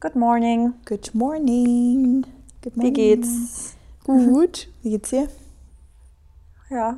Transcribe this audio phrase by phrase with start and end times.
[0.00, 0.74] Good morning.
[0.84, 2.24] Good morning.
[2.62, 3.74] Good Wie geht's?
[4.04, 4.68] Gut.
[4.80, 5.26] Wie geht's dir?
[6.70, 6.96] Ja.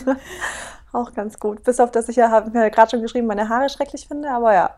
[0.92, 1.62] Auch ganz gut.
[1.64, 4.54] Bis auf das ich ja, habe mir gerade schon geschrieben, meine Haare schrecklich finde, aber
[4.54, 4.70] ja.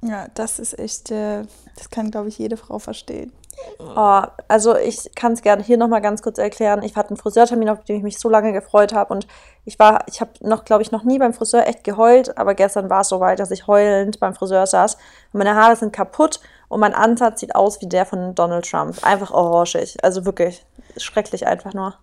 [0.00, 1.42] Ja, das ist echt, äh,
[1.76, 3.32] das kann, glaube ich, jede Frau verstehen.
[3.78, 6.82] Oh, also ich kann es gerne hier nochmal ganz kurz erklären.
[6.82, 9.12] Ich hatte einen Friseurtermin, auf den ich mich so lange gefreut habe.
[9.12, 9.26] Und
[9.64, 12.90] ich war, ich habe noch, glaube ich, noch nie beim Friseur echt geheult, aber gestern
[12.90, 14.94] war es soweit, dass ich heulend beim Friseur saß.
[14.94, 18.96] Und meine Haare sind kaputt und mein Ansatz sieht aus wie der von Donald Trump.
[19.02, 19.96] Einfach orangig.
[20.02, 20.64] Also wirklich
[20.96, 21.94] schrecklich einfach nur.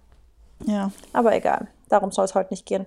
[0.65, 0.91] Ja.
[1.13, 1.67] Aber egal.
[1.89, 2.85] Darum soll es heute nicht gehen.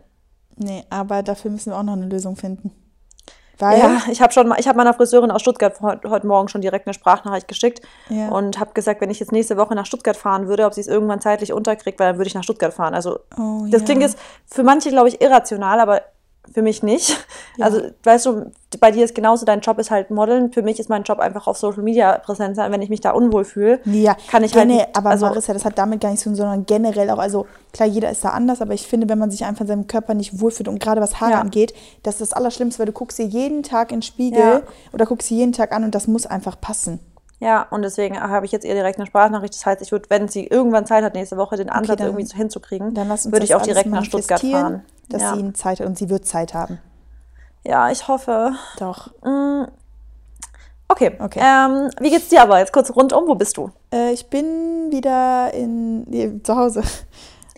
[0.56, 2.72] Nee, aber dafür müssen wir auch noch eine Lösung finden.
[3.60, 6.60] Weil, Ja, ich habe schon, mal- ich habe meiner Friseurin aus Stuttgart heute, Morgen schon
[6.60, 8.28] direkt eine Sprachnachricht geschickt Ja.
[8.28, 10.86] und habe gesagt, wenn ich jetzt nächste Woche nach Stuttgart fahren würde, ob sie es
[10.88, 12.94] irgendwann zeitlich unterkriegt, weil dann würde ich nach Stuttgart fahren.
[12.94, 13.84] Also Oh, das ja.
[13.86, 16.02] klingt jetzt für manche, glaube ich, irrational, aber
[16.52, 17.16] für mich nicht.
[17.56, 17.66] Ja.
[17.66, 20.50] Also weißt du, bei dir ist genauso, dein Job ist halt Modeln.
[20.52, 22.72] Für mich ist mein Job einfach auf Social Media präsent sein.
[22.72, 25.52] Wenn ich mich da unwohl fühle, Ja, kann ich halt gene- nicht- aber also- Marissa,
[25.52, 28.30] das hat damit gar nichts zu tun, sondern generell auch, also klar, jeder ist da
[28.30, 31.02] anders, aber ich finde, wenn man sich einfach in seinem Körper nicht wohlfühlt und gerade
[31.02, 31.40] was Haare Ja.
[31.40, 34.60] angeht, das ist das Allerschlimmste, weil du guckst dir jeden Tag in den Spiegel Ja.
[34.94, 37.00] oder guckst dir jeden Tag an und das muss einfach passen.
[37.40, 39.54] Ja, und deswegen habe ich jetzt ihr direkt eine Sprachnachricht.
[39.54, 42.24] Das heißt, ich würde, wenn sie irgendwann Zeit hat, nächste Woche den Ansatz dann- irgendwie
[42.26, 44.82] so hinzukriegen, würde ich auch direkt nach Stuttgart fahren.
[45.10, 45.36] Dass ja.
[45.36, 46.78] sie Zeit hat und sie wird Zeit haben.
[47.64, 48.52] ja, ich hoffe.
[48.78, 49.10] Doch.
[50.88, 51.12] Okay.
[51.20, 51.40] Okay.
[51.40, 53.24] Ähm, wie geht's dir aber jetzt kurz rundum?
[53.28, 53.70] Wo bist du?
[53.92, 56.82] Äh, ich bin wieder in, nee, zu Hause.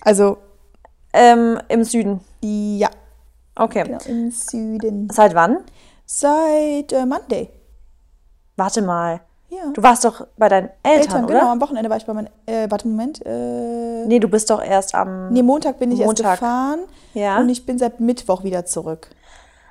[0.05, 0.39] Also,
[1.13, 2.21] Ähm, Im Süden.
[2.43, 2.89] ja,
[3.55, 3.85] Okay.
[3.85, 5.09] genau, im Süden.
[5.13, 5.59] Seit wann?
[6.07, 7.51] Seit äh, Monday.
[8.57, 9.21] Warte mal.
[9.55, 9.71] Ja.
[9.75, 11.35] Du warst doch bei deinen Eltern, Eltern, oder?
[11.41, 14.63] genau, am Wochenende war ich bei meinen, äh, warte, Moment, äh, Nee, du bist doch
[14.65, 15.31] erst am.
[15.31, 16.25] Nee, Montag bin ich Montag.
[16.25, 16.81] erst gefahren
[17.13, 17.39] Ja.
[17.39, 19.09] und ich bin seit Mittwoch wieder zurück.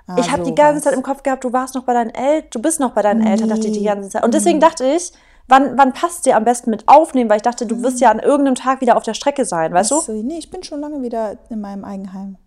[0.05, 2.49] Ah, ich habe die ganze Zeit im Kopf gehabt, du warst noch bei deinen Eltern.
[2.51, 3.85] Du bist noch bei deinen Eltern, dachte ich die Nee.
[3.85, 4.23] ganze Zeit.
[4.23, 5.11] Und deswegen dachte ich,
[5.47, 7.29] wann, wann passt dir am besten mit aufnehmen?
[7.29, 9.89] Weil ich dachte, du wirst ja an irgendeinem Tag wieder auf der Strecke sein, weißt
[9.91, 9.97] du?
[9.97, 12.37] Achso, nee, ich bin schon lange wieder in meinem Eigenheim.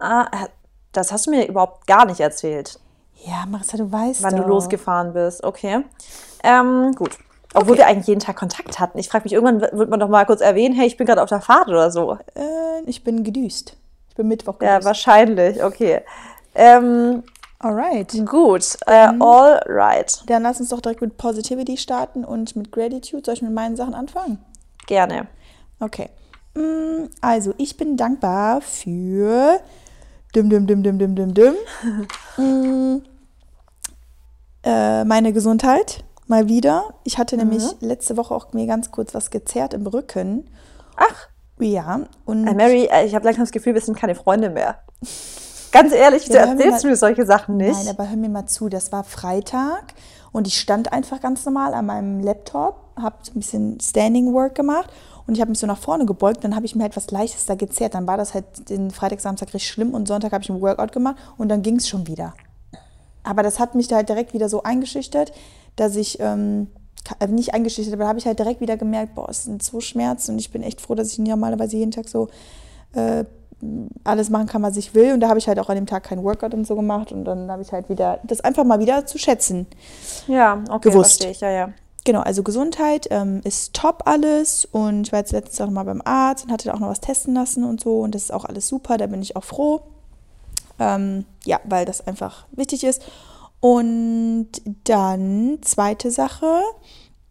[0.00, 0.26] Ah,
[0.92, 2.80] das hast du mir überhaupt gar nicht erzählt,
[3.24, 4.42] Ja, Marissa, du weißt wann doch.
[4.44, 5.42] du losgefahren bist.
[5.44, 5.84] Okay.
[6.42, 7.16] Ähm, gut.
[7.54, 8.98] Obwohl wir eigentlich jeden Tag Kontakt hatten.
[8.98, 11.28] Ich frage mich, irgendwann wird man doch mal kurz erwähnen, hey, ich bin gerade auf
[11.28, 12.14] der Fahrt oder so.
[12.34, 13.76] Äh, ich bin gedüst.
[14.08, 14.86] Ich bin Mittwoch Ja, gedüst.
[14.86, 15.62] wahrscheinlich.
[15.62, 16.00] Okay.
[16.56, 17.22] Ähm,
[17.60, 18.12] Alright.
[18.26, 18.76] gut.
[18.86, 20.22] Äh, all right.
[20.26, 23.22] Dann lass uns doch direkt mit Positivity starten und mit Gratitude.
[23.24, 24.44] Soll ich mit meinen Sachen anfangen?
[24.86, 25.28] Gerne.
[25.80, 26.10] Okay.
[26.54, 29.60] Mm, Also, ich bin dankbar für
[30.34, 31.54] dim, dim, dim, dim, dim, dim, dim.
[32.36, 33.02] Mm,
[34.64, 36.94] äh, meine Gesundheit, mal wieder.
[37.04, 40.50] Ich hatte nämlich letzte Woche auch mir ganz kurz was gezerrt im Rücken.
[40.96, 41.28] Ach,
[41.60, 44.78] Ja, und äh, Mary, äh, ich habe langsam das Gefühl, wir sind keine Freunde mehr.
[45.70, 47.76] Ganz ehrlich, du Ja, mir erzählst mal- mir solche Sachen nicht.
[47.84, 49.94] Nein, aber hör mir mal zu, das war Freitag
[50.32, 54.90] und ich stand einfach ganz normal an meinem Laptop, habe ein bisschen Standing Work gemacht
[55.26, 57.54] und ich habe mich so nach vorne gebeugt, dann habe ich mir etwas Leichtes da
[57.54, 57.94] gezerrt.
[57.94, 60.92] Dann war das halt den Freitag, Samstag richtig schlimm und Sonntag habe ich ein Workout
[60.92, 62.34] gemacht und dann ging es schon wieder.
[63.22, 65.32] Aber das hat mich da halt direkt wieder so eingeschüchtert,
[65.76, 66.68] dass ich, ähm,
[67.20, 69.80] äh, nicht eingeschüchtert, aber da habe ich halt direkt wieder gemerkt, boah, es sind so
[69.80, 72.28] Schmerzen und ich bin echt froh, dass ich normalerweise jeden Tag so
[72.92, 73.24] äh,
[74.04, 75.14] alles machen kann, was ich will.
[75.14, 77.12] Und da habe ich halt auch an dem Tag kein Workout und so gemacht.
[77.12, 79.66] Und dann habe ich halt wieder das einfach mal wieder zu schätzen.
[80.26, 81.22] ja, okay, Gewusst.
[81.22, 81.72] verstehe ich, ja, ja.
[82.04, 84.66] Genau, also Gesundheit ähm, ist top alles.
[84.66, 87.00] Und ich war jetzt letztens auch mal beim Arzt und hatte da auch noch was
[87.00, 88.00] testen lassen und so.
[88.00, 89.82] Und das ist auch alles super, da bin ich auch froh.
[90.78, 93.02] Ähm, ja, weil das einfach wichtig ist.
[93.60, 94.48] Und
[94.84, 96.60] dann zweite Sache,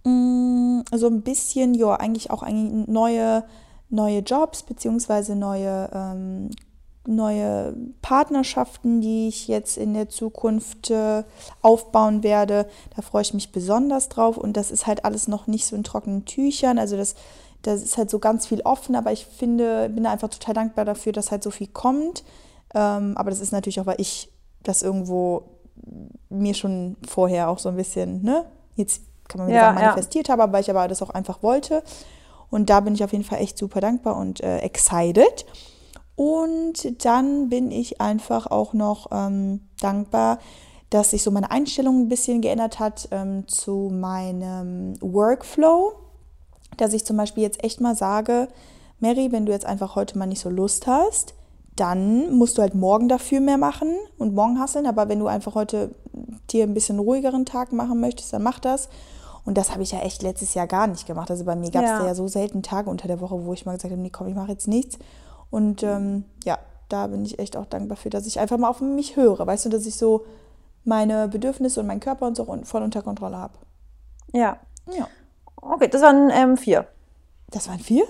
[0.03, 3.43] mh, so ein bisschen, ja, eigentlich auch eigentlich neue,
[3.89, 6.49] neue Jobs beziehungsweise neue, ähm,
[7.05, 11.23] neue Partnerschaften, die ich jetzt in der Zukunft äh,
[11.61, 12.67] aufbauen werde.
[12.95, 15.83] Da freue ich mich besonders drauf und das ist halt alles noch nicht so in
[15.83, 16.79] trockenen Tüchern.
[16.79, 17.15] Also das,
[17.61, 20.85] das ist halt so ganz viel offen, aber ich finde, bin da einfach total dankbar
[20.85, 22.23] dafür, dass halt so viel kommt.
[22.73, 24.29] Ähm, aber das ist natürlich auch, weil ich
[24.63, 25.43] das irgendwo
[26.29, 29.85] mir schon vorher auch so ein bisschen, ne, jetzt kann man wieder Ja, sagen, ja.
[29.87, 31.83] manifestiert habe, weil ich aber das auch einfach wollte.
[32.49, 35.45] Und da bin ich auf jeden Fall echt super dankbar und äh, excited.
[36.15, 40.39] Und dann bin ich einfach auch noch ähm, dankbar,
[40.89, 45.93] dass sich so meine Einstellung ein bisschen geändert hat ähm, zu meinem Workflow.
[46.77, 48.47] Dass ich zum Beispiel jetzt echt mal sage,
[48.99, 51.33] Mary, wenn du jetzt einfach heute mal nicht so Lust hast,
[51.75, 54.85] dann musst du halt morgen dafür mehr machen und morgen hasseln.
[54.85, 55.95] Aber wenn du einfach heute
[56.51, 58.89] dir ein bisschen ruhigeren Tag machen möchtest, dann mach das.
[59.45, 61.29] Und das habe ich ja echt letztes Jahr gar nicht gemacht.
[61.29, 62.05] Also bei mir gab es Ja.
[62.05, 64.35] ja so selten Tage unter der Woche, wo ich mal gesagt habe, nee, komm, ich
[64.35, 64.97] mache jetzt nichts.
[65.53, 66.57] Und ähm, ja,
[66.89, 69.45] da bin ich echt auch dankbar für, dass ich einfach mal auf mich höre.
[69.45, 70.25] Weißt du, dass ich so
[70.83, 73.53] meine Bedürfnisse und meinen Körper und so voll unter Kontrolle habe.
[74.33, 74.57] Ja.
[74.91, 75.07] Ja.
[75.57, 76.87] Okay, das waren ähm, vier.
[77.51, 78.03] Das waren vier?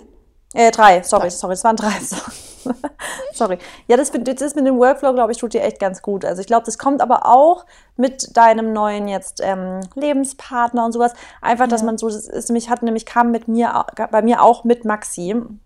[0.54, 1.30] Äh, drei, sorry, Drei.
[1.32, 1.92] sorry, es waren drei.
[3.34, 3.58] sorry.
[3.90, 6.24] Ja, das, das ist mit dem Workflow, glaube ich, tut dir echt ganz gut.
[6.24, 7.66] Also ich glaube, das kommt aber auch
[7.98, 11.14] mit deinem neuen jetzt ähm, Lebenspartner und sowas.
[11.42, 11.88] Einfach, dass Ja.
[11.88, 15.60] man so, das ist nämlich, hat nämlich kam mit mir, bei mir auch mit Maxim,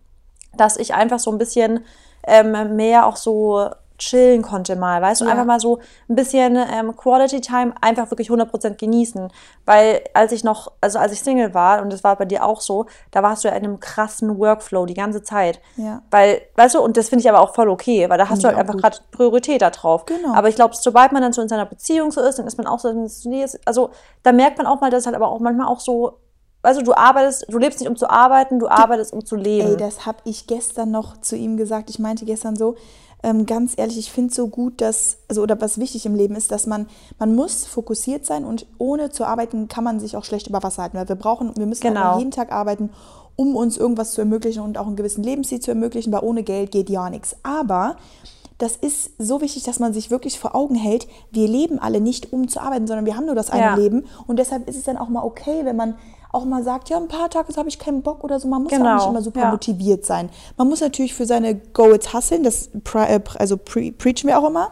[0.55, 1.83] dass ich einfach so ein bisschen
[2.25, 5.31] ähm, mehr auch so chillen konnte mal, weißt du, Ja.
[5.31, 9.31] einfach mal so ein bisschen ähm, Quality Time einfach wirklich 100% genießen,
[9.65, 12.61] weil als ich noch, also als ich Single war und das war bei dir auch
[12.61, 16.03] so, da warst du ja in einem krassen Workflow die ganze Zeit, Ja.
[16.11, 18.49] weil, weißt du, und das finde ich aber auch voll okay, weil da hast Finde
[18.53, 20.05] du halt einfach gerade Priorität da drauf.
[20.05, 20.35] Genau.
[20.35, 22.67] Aber ich glaube, sobald man dann so in seiner Beziehung so ist, dann ist man
[22.67, 22.93] auch so,
[23.65, 23.89] also
[24.21, 26.19] da merkt man auch mal, dass es halt aber auch manchmal auch so,
[26.67, 29.69] weißt du, du arbeitest, du lebst nicht um zu arbeiten, du arbeitest um zu leben.
[29.69, 31.89] Ey, das habe ich gestern noch zu ihm gesagt.
[31.89, 32.75] Ich meinte gestern so,
[33.23, 36.51] ähm, ganz ehrlich, ich finde so gut, dass, also oder was wichtig im Leben ist,
[36.51, 36.87] dass man,
[37.19, 40.83] man muss fokussiert sein und ohne zu arbeiten kann man sich auch schlecht über Wasser
[40.83, 42.17] halten, weil wir brauchen, wir müssen Genau.
[42.19, 42.89] jeden Tag arbeiten,
[43.37, 46.71] um uns irgendwas zu ermöglichen und auch einen gewissen Lebensstil zu ermöglichen, weil ohne Geld
[46.71, 47.37] geht ja nichts.
[47.43, 47.95] Aber
[48.57, 52.33] das ist so wichtig, dass man sich wirklich vor Augen hält, wir leben alle nicht,
[52.33, 53.75] um zu arbeiten, sondern wir haben nur das eine Ja.
[53.75, 54.05] Leben.
[54.25, 55.95] Und deshalb ist es dann auch mal okay, wenn man
[56.31, 58.47] auch mal sagt, ja, ein paar Tage habe ich keinen Bock oder so.
[58.47, 59.51] Man muss ja auch Genau, nicht immer super ja.
[59.51, 60.29] motiviert sein.
[60.57, 64.47] Man muss natürlich für seine Goals hustlen, das pre, äh, also pre, preachen wir auch
[64.47, 64.71] immer.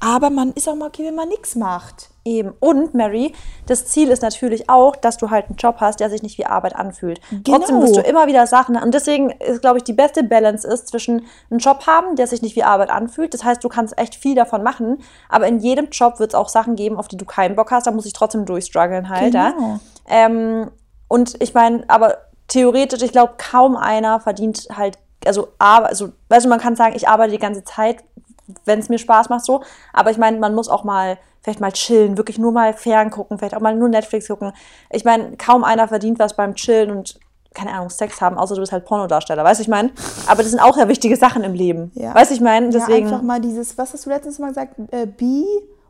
[0.00, 2.10] Aber man ist auch mal okay, wenn man nichts macht.
[2.26, 2.52] Eben.
[2.58, 3.32] Und Mary,
[3.66, 6.46] das Ziel ist natürlich auch, dass du halt einen Job hast, der sich nicht wie
[6.46, 7.20] Arbeit anfühlt.
[7.30, 7.58] Genau.
[7.58, 8.76] Trotzdem wirst du immer wieder Sachen.
[8.76, 12.40] Und deswegen ist, glaube ich, die beste Balance ist zwischen einen Job haben, der sich
[12.40, 13.34] nicht wie Arbeit anfühlt.
[13.34, 16.48] Das heißt, du kannst echt viel davon machen, aber in jedem Job wird es auch
[16.48, 17.86] Sachen geben, auf die du keinen Bock hast.
[17.86, 19.34] Da muss ich trotzdem durchstruggeln halt.
[19.34, 19.50] Ja?
[19.50, 19.80] Genau.
[20.08, 20.70] Ähm,
[21.08, 22.18] und ich meine, aber
[22.48, 26.94] theoretisch, ich glaube, kaum einer verdient halt, also, aber, also, weißt du, man kann sagen,
[26.94, 28.04] ich arbeite die ganze Zeit,
[28.64, 29.62] wenn es mir Spaß macht, so.
[29.92, 33.56] Aber ich meine, man muss auch mal, vielleicht mal chillen, wirklich nur mal ferngucken, vielleicht
[33.56, 34.52] auch mal nur Netflix gucken.
[34.90, 37.18] Ich meine, kaum einer verdient was beim Chillen und,
[37.54, 39.92] keine Ahnung, Sex haben, außer du bist halt Pornodarsteller, weißt du, ich meine?
[40.26, 41.90] Aber das sind auch ja wichtige Sachen im Leben.
[41.94, 42.14] Ja.
[42.14, 42.68] Weißt du, ich meine?
[42.68, 43.06] Deswegen.
[43.06, 44.74] Ja, einfach mal dieses, was hast du letztens mal gesagt?
[44.90, 45.44] Äh, be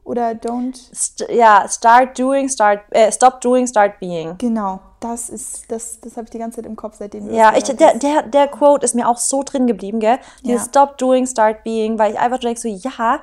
[0.04, 0.76] oder don't.
[0.94, 4.36] st ja, start doing, start, äh, stop doing, start being.
[4.38, 7.64] Genau, das ist, das, das habe ich die ganze Zeit im Kopf, seitdem Ja, ich,
[7.64, 10.18] der, der, der Quote ist mir auch so drin geblieben, gell?
[10.42, 10.68] Dieses Ja.
[10.68, 13.20] Stop doing, start being, weil ich einfach denke so, ja,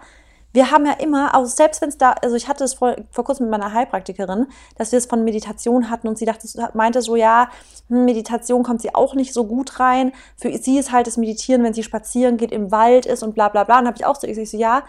[0.54, 3.24] wir haben ja immer, also selbst wenn es da, also ich hatte es vor, vor
[3.24, 4.48] kurzem mit meiner Heilpraktikerin,
[4.78, 7.50] dass wir es von Meditation hatten und sie dachte, meinte so, ja,
[7.88, 10.12] hm, Meditation kommt sie auch nicht so gut rein.
[10.36, 13.50] Für sie ist halt das Meditieren, wenn sie spazieren geht, im Wald ist und bla
[13.50, 13.80] bla bla.
[13.80, 14.84] Und habe ich auch so, ich so, ja,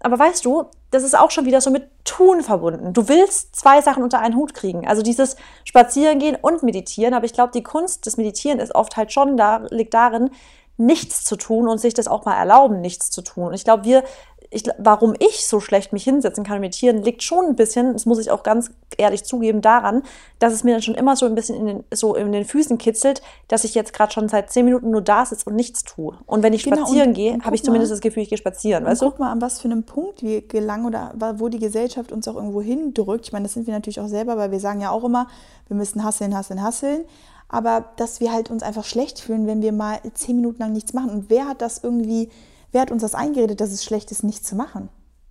[0.00, 2.92] aber weißt du, das ist auch schon wieder so mit Tun verbunden.
[2.92, 4.86] Du willst zwei Sachen unter einen Hut kriegen.
[4.86, 7.14] Also dieses Spazierengehen und Meditieren.
[7.14, 10.30] Aber ich glaube, die Kunst des Meditieren ist oft halt schon da, liegt darin,
[10.76, 13.48] nichts zu tun und sich das auch mal erlauben, nichts zu tun.
[13.48, 14.04] Und ich glaube, wir,
[14.50, 18.06] ich, warum ich so schlecht mich hinsetzen kann und meditieren, liegt schon ein bisschen, das
[18.06, 20.02] muss ich auch ganz ehrlich zugeben, daran,
[20.38, 22.78] dass es mir dann schon immer so ein bisschen in den, so in den Füßen
[22.78, 26.16] kitzelt, dass ich jetzt gerade schon seit zehn Minuten nur da sitze und nichts tue.
[26.26, 27.96] Und wenn ich Genau, spazieren und- gehe, habe ich zumindest mal.
[27.96, 29.10] das Gefühl, ich gehe spazieren, weißt du?
[29.10, 32.36] guck mal, an was für einem Punkt wir gelangen oder wo die Gesellschaft uns auch
[32.36, 33.26] irgendwo hindrückt.
[33.26, 35.28] Ich meine, das sind wir natürlich auch selber, weil wir sagen ja auch immer,
[35.68, 37.04] wir müssen hasseln, hasseln, hasseln.
[37.50, 40.92] Aber dass wir halt uns einfach schlecht fühlen, wenn wir mal zehn Minuten lang nichts
[40.92, 41.10] machen.
[41.10, 42.28] Und wer hat das irgendwie,
[42.72, 44.88] wer hat uns das eingeredet, dass es schlecht ist, nichts zu machen?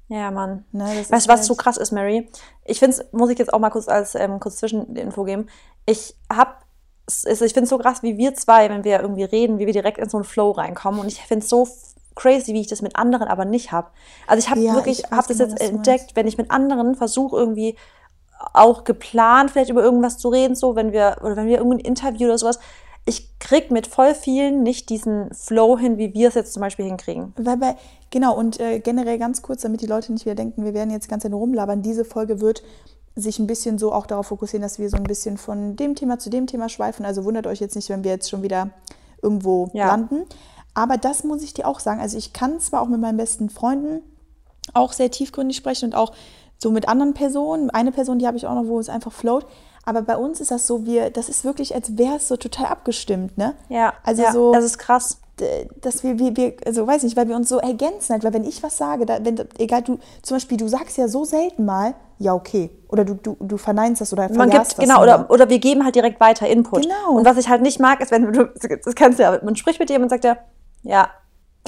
[0.09, 0.63] Ja, Mann.
[0.71, 2.29] Ne, das weißt du, was halt- so krass ist, Mary?
[2.65, 5.47] Ich finde es, muss ich jetzt auch mal kurz als ähm, kurz Zwischeninfo geben.
[5.85, 6.63] Ich hab,
[7.05, 9.65] es ist- ich finde es so krass, wie wir zwei, wenn wir irgendwie reden, wie
[9.65, 11.01] wir direkt in so einen Flow reinkommen.
[11.01, 11.67] Und ich finde es so
[12.15, 13.89] crazy, wie ich das mit anderen aber nicht habe.
[14.27, 17.35] Also ich habe Ja, wirklich, habe das genau, jetzt entdeckt, wenn ich mit anderen versuche
[17.35, 17.75] irgendwie
[18.53, 22.27] auch geplant vielleicht über irgendwas zu reden, so wenn wir oder wenn wir irgendein Interview
[22.27, 22.59] oder sowas,
[23.07, 26.85] ich krieg mit voll vielen nicht diesen Flow hin, wie wir es jetzt zum Beispiel
[26.85, 27.33] hinkriegen.
[27.37, 27.75] Weil bei,
[28.11, 31.09] genau, und äh, generell ganz kurz, damit die Leute nicht wieder denken, wir werden jetzt
[31.09, 32.63] Zeit nur rumlabern, diese Folge wird
[33.15, 36.19] sich ein bisschen so auch darauf fokussieren, dass wir so ein bisschen von dem Thema
[36.19, 37.05] zu dem Thema schweifen.
[37.05, 38.71] Also wundert euch jetzt nicht, wenn wir jetzt schon wieder
[39.21, 39.87] irgendwo Ja.
[39.87, 40.25] landen.
[40.73, 42.01] Aber das muss ich dir auch sagen.
[42.01, 44.01] Also ich kann zwar auch mit meinen besten Freunden
[44.73, 46.11] auch sehr tiefgründig sprechen und auch
[46.59, 47.69] so mit anderen Personen.
[47.69, 49.45] Eine Person, die habe ich auch noch, wo es einfach float.
[49.87, 52.65] Aber bei uns ist das so, wir, das ist wirklich, als wäre es so total
[52.65, 53.53] abgestimmt, ne?
[53.69, 55.21] Ja, Also ja, so, das ist krass.
[55.79, 58.43] dass wir, wir, wir, also weiß nicht, weil wir uns so ergänzen halt, weil wenn
[58.43, 61.93] ich was sage, da, wenn, egal, du, zum Beispiel, du sagst ja so selten mal,
[62.19, 65.47] ja, okay, oder du, du, du verneinst das oder Man gibt, das genau, oder, oder
[65.49, 66.81] wir geben halt direkt weiter Input.
[66.81, 67.17] Genau.
[67.17, 69.79] Und was ich halt nicht mag, ist, wenn du, das kennst du ja, man spricht
[69.79, 70.37] mit jemandem und sagt ja,
[70.83, 71.07] ja.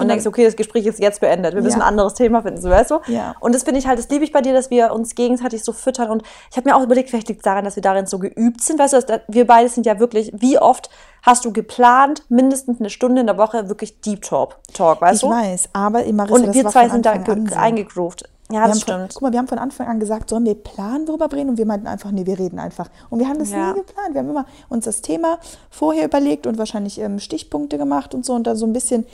[0.01, 1.53] Und denkst, okay, das Gespräch ist jetzt beendet.
[1.55, 1.85] Wir müssen Ja.
[1.85, 2.99] ein anderes Thema finden, so weißt du?
[3.07, 3.35] Ja.
[3.39, 5.71] Und das finde ich halt, das liebe ich bei dir, dass wir uns gegenseitig so
[5.73, 6.09] füttern.
[6.09, 8.61] Und ich habe mir auch überlegt, vielleicht liegt es daran, dass wir darin so geübt
[8.61, 8.79] sind.
[8.79, 10.89] Weißt du, dass, wir beide sind ja wirklich, wie oft
[11.23, 15.29] hast du geplant, mindestens eine Stunde in der Woche wirklich Deep Talk, Talk weißt ich
[15.29, 15.29] du?
[15.35, 18.23] weiß, aber Marissa, Und das wir zwei sind da Anfang eingegroovt.
[18.51, 19.13] Ja, wir das haben von, stimmt.
[19.13, 21.49] Guck mal, wir haben von Anfang an gesagt, sollen wir planen, worüber reden?
[21.49, 22.89] Und wir meinten einfach, nee, wir reden einfach.
[23.11, 23.73] Und wir haben das Ja.
[23.73, 24.13] nie geplant.
[24.13, 25.37] Wir haben immer uns das Thema
[25.69, 29.05] vorher überlegt und wahrscheinlich ähm, Stichpunkte gemacht und so und dann so ein bisschen,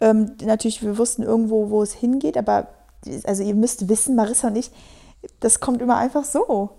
[0.00, 2.68] ähm, natürlich, wir wussten irgendwo, wo es hingeht, aber
[3.24, 4.70] also ihr müsst wissen, Marissa und ich,
[5.40, 6.70] das kommt immer einfach so.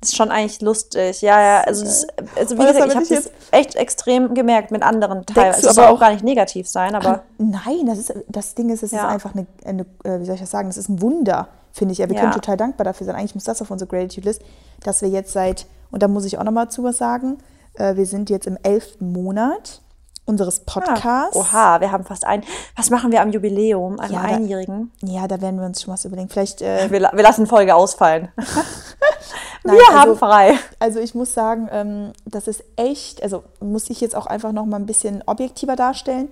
[0.00, 1.22] Das ist schon eigentlich lustig.
[1.22, 1.60] Ja, ja.
[1.62, 5.52] Also, das, also wie gesagt, ich habe das jetzt- echt extrem gemerkt mit anderen Teilen.
[5.52, 8.68] Denkst Es soll aber auch gar nicht negativ sein, aber Nein, das, ist, das Ding
[8.68, 8.98] ist, es Ja.
[8.98, 11.92] ist einfach eine, eine, äh, wie soll ich das sagen, das ist ein Wunder, finde
[11.92, 11.98] ich.
[11.98, 12.20] Ja, wir Ja.
[12.20, 13.16] können total dankbar dafür sein.
[13.16, 14.42] Eigentlich muss das auf unsere Gratitude-List,
[14.84, 17.38] dass wir jetzt seit, und da muss ich auch nochmal zu was sagen,
[17.74, 19.80] äh, wir sind jetzt im elften Monat
[20.26, 21.04] unseres Podcasts.
[21.36, 22.42] Ah, oha, wir haben fast ein.
[22.76, 24.90] Was machen wir am Jubiläum, einem Ja, da- Einjährigen?
[25.02, 26.28] Ja, da werden wir uns schon was überlegen.
[26.28, 28.28] Vielleicht, äh, Wir, wir lassen Folge ausfallen.
[28.36, 30.54] wir Nein, also- haben frei.
[30.78, 34.80] also ich muss sagen, ähm, das ist echt, also muss ich jetzt auch einfach nochmal
[34.80, 36.28] ein bisschen objektiver darstellen.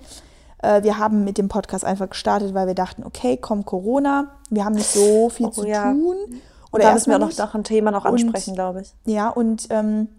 [0.59, 4.65] Äh, wir haben mit dem Podcast einfach gestartet, weil wir dachten, okay, komm Corona, wir
[4.65, 5.91] haben nicht so viel Oh, zu ja.
[5.91, 6.15] tun.
[6.71, 8.93] Und da müssen wir erstmal noch, noch ein Thema noch Und- ansprechen, glaube ich.
[9.05, 10.09] Ja, und ähm,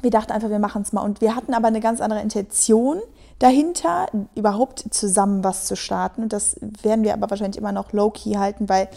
[0.00, 1.02] wir dachten einfach, wir machen es mal.
[1.02, 3.00] Und wir hatten aber eine ganz andere Intention
[3.38, 6.22] dahinter, überhaupt zusammen was zu starten.
[6.22, 8.88] Und das werden wir aber wahrscheinlich immer noch low-key halten, weil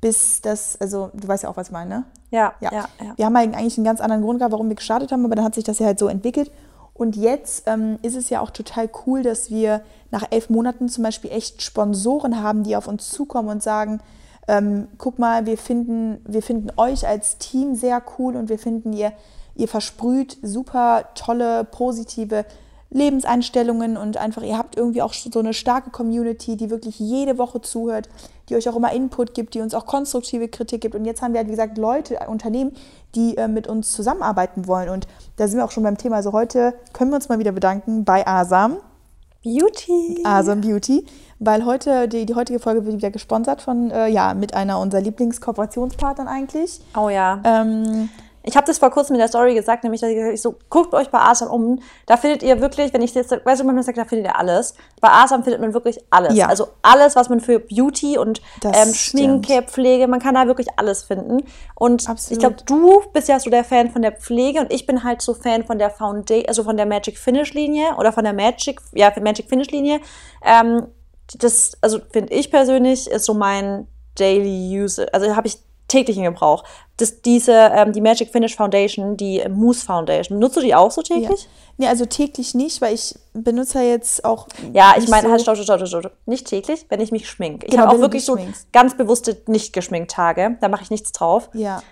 [0.00, 2.04] bis das, also du weißt ja auch, was ich meine, ne?
[2.30, 2.72] Ja, Ja.
[2.72, 3.12] ja, ja.
[3.16, 5.54] Wir haben eigentlich einen ganz anderen Grund gehabt, warum wir gestartet haben, aber dann hat
[5.54, 6.50] sich das ja halt so entwickelt.
[6.94, 11.04] Und jetzt ähm, ist es ja auch total cool, dass wir nach elf Monaten zum
[11.04, 14.00] Beispiel echt Sponsoren haben, die auf uns zukommen und sagen,
[14.48, 18.92] ähm, guck mal, wir finden, wir finden euch als Team sehr cool und wir finden,
[18.92, 19.12] ihr,
[19.54, 22.44] ihr versprüht super tolle, positive
[22.92, 27.60] Lebenseinstellungen und einfach, ihr habt irgendwie auch so eine starke Community, die wirklich jede Woche
[27.60, 28.08] zuhört,
[28.48, 30.94] die euch auch immer Input gibt, die uns auch konstruktive Kritik gibt.
[30.94, 32.72] Und jetzt haben wir halt, wie gesagt, Leute, Unternehmen,
[33.14, 34.90] die äh, mit uns zusammenarbeiten wollen.
[34.90, 35.06] Und
[35.36, 36.16] da sind wir auch schon beim Thema.
[36.16, 38.76] Also heute können wir uns mal wieder bedanken bei Asam,
[39.42, 40.22] Beauty.
[40.24, 41.06] Asam Beauty,
[41.38, 45.00] weil heute, die, die heutige Folge wird wieder gesponsert von, äh, ja, mit einer unserer
[45.00, 46.80] Lieblingskooperationspartnern eigentlich.
[46.96, 47.40] Oh ja.
[47.44, 48.08] Ähm,
[48.44, 51.10] Ich habe das vor kurzem in der Story gesagt, nämlich, dass ich so, guckt euch
[51.10, 51.80] bei Asam um.
[52.06, 54.74] Da findet ihr wirklich, wenn ich jetzt, weißt du, man sagt, da findet ihr alles.
[55.00, 56.34] Bei Asam findet man wirklich alles.
[56.34, 56.48] Ja.
[56.48, 58.96] Also alles, was man für Beauty und ähm, stimmt.
[58.96, 61.44] Schminke, Pflege, man kann da wirklich alles finden.
[61.74, 62.32] Und Absolut.
[62.32, 65.22] ich glaube, du bist ja so der Fan von der Pflege und ich bin halt
[65.22, 68.80] so Fan von der Foundation, also von der Magic Finish Linie oder von der Magic,
[68.92, 70.00] ja, Magic Finish Linie.
[70.44, 70.86] Ähm,
[71.38, 75.58] das, also finde ich persönlich, ist so mein Daily Use, also habe ich
[75.92, 76.64] täglich in Gebrauch.
[76.96, 81.02] Das, diese, ähm, die Magic Finish Foundation, die Mousse Foundation, nutzt du die auch so
[81.02, 81.16] ja.
[81.16, 81.48] täglich?
[81.78, 84.46] Nee, also täglich nicht, weil ich benutze ja jetzt auch.
[84.72, 86.12] Ja, ich meine, so- halt, stopp, stopp, stopp, stopp.
[86.26, 87.66] Nicht täglich, wenn ich mich schminke.
[87.66, 88.36] Ich Genau, habe auch wirklich so
[88.72, 90.58] ganz bewusste nicht geschminkt Tage.
[90.60, 91.48] Da mache ich nichts drauf.
[91.54, 91.82] Ja.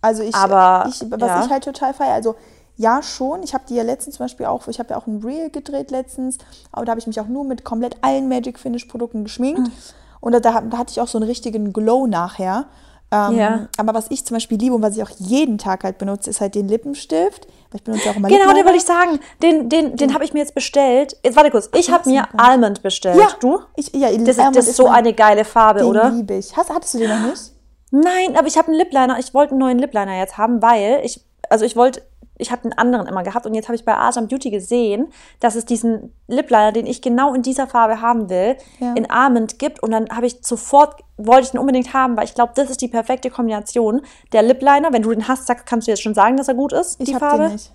[0.00, 1.44] Also ich, Aber, ich was ja.
[1.44, 2.34] ich halt total feiere, also
[2.76, 5.22] ja schon, ich habe die ja letztens zum Beispiel auch, ich habe ja auch ein
[5.24, 6.38] Reel gedreht letztens,
[6.72, 9.72] aber da habe ich mich auch nur mit komplett allen Magic Finish Produkten geschminkt Mhm.
[10.20, 12.66] und da, da hatte ich auch so einen richtigen Glow nachher.
[13.14, 13.68] Ähm, Ja.
[13.78, 16.40] Aber was ich zum Beispiel liebe und was ich auch jeden Tag halt benutze, ist
[16.40, 17.46] halt den Lippenstift.
[17.74, 19.18] Ich benutze auch immer Genau, den wollte ich sagen.
[19.42, 21.16] Den, den, den habe ich mir jetzt bestellt.
[21.24, 21.68] Jetzt warte kurz.
[21.76, 22.26] Ich habe mir.
[22.36, 23.16] Almond bestellt.
[23.18, 23.60] Ja, Du?
[23.76, 26.10] Ich, ja, Das ist, Almond das ist so eine geile Farbe, den oder?
[26.10, 26.56] liebe ich.
[26.56, 27.52] Hast, hattest du den noch nicht?
[27.90, 29.18] Nein, aber ich habe einen Lip Liner.
[29.18, 32.02] Ich wollte einen neuen Lip Liner jetzt haben, weil ich, also ich wollte,
[32.36, 35.08] ich hatte einen anderen immer gehabt und jetzt habe ich bei Asam Beauty gesehen,
[35.40, 38.92] dass es diesen Lip Liner, den ich genau in dieser Farbe haben will, Ja.
[38.94, 42.34] in Almond gibt und dann habe ich sofort, wollte ich den unbedingt haben, weil ich
[42.34, 44.02] glaube, das ist die perfekte Kombination.
[44.32, 46.72] Der Lip Liner, wenn du den hast, kannst du jetzt schon sagen, dass er gut
[46.72, 47.44] ist, Ich die habe Farbe.
[47.44, 47.72] den nicht.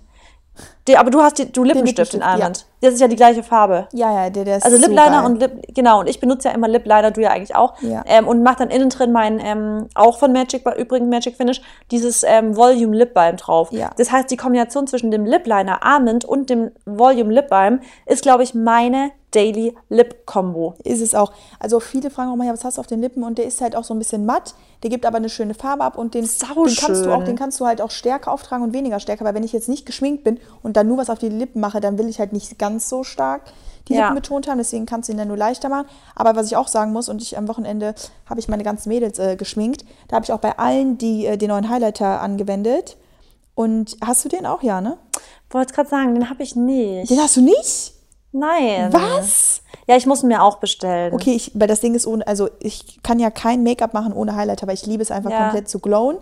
[0.88, 2.88] Die, aber du hast die, du Lippenstift in Lippenstift, ja.
[2.88, 3.86] Das ist ja die gleiche Farbe.
[3.92, 6.48] Ja, ja, der, der ist Also so Lip Liner und Lip, genau, und ich benutze
[6.48, 7.74] ja immer Lip Liner, du ja eigentlich auch.
[7.82, 8.02] Ja.
[8.06, 11.60] Ähm, und mache dann innen drin mein, ähm, auch von Magic, übrigens Magic Finish,
[11.90, 13.70] dieses ähm, Volume Lip Balm drauf.
[13.72, 13.90] Ja.
[13.98, 18.22] Das heißt, die Kombination zwischen dem Lip Liner Almond und dem Volume Lip Balm ist,
[18.22, 20.74] glaube ich, meine Daily Lip Combo.
[20.82, 21.32] Ist es auch.
[21.58, 23.22] Also viele fragen auch mal, ja, was hast du auf den Lippen?
[23.22, 24.54] Und der ist halt auch so ein bisschen matt.
[24.82, 27.60] Der gibt aber eine schöne Farbe ab und den, den kannst du auch, den kannst
[27.60, 29.24] du halt auch stärker auftragen und weniger stärker.
[29.24, 31.80] Weil wenn ich jetzt nicht geschminkt bin und dann nur was auf die Lippen mache,
[31.80, 33.42] dann will ich halt nicht ganz so stark
[33.88, 34.00] die Ja.
[34.02, 34.58] Lippen betont haben.
[34.58, 35.86] Deswegen kannst du ihn dann nur leichter machen.
[36.14, 37.94] Aber was ich auch sagen muss, und ich am Wochenende
[38.28, 41.36] habe ich meine ganzen Mädels äh, geschminkt, da habe ich auch bei allen die, äh,
[41.36, 42.96] den neuen Highlighter angewendet.
[43.54, 44.96] Und hast du den auch, ja, ne?
[45.50, 47.10] Wollte gerade sagen, den habe ich nicht.
[47.10, 47.92] Den hast du nicht?
[48.32, 48.92] Nein.
[48.92, 49.62] Was?
[49.88, 51.12] Ja, ich muss ihn mir auch bestellen.
[51.12, 54.36] Okay, ich, weil das Ding ist ohne, also ich kann ja kein Make-up machen ohne
[54.36, 55.42] Highlighter, aber ich liebe es einfach Ja.
[55.44, 56.18] komplett zu glowen.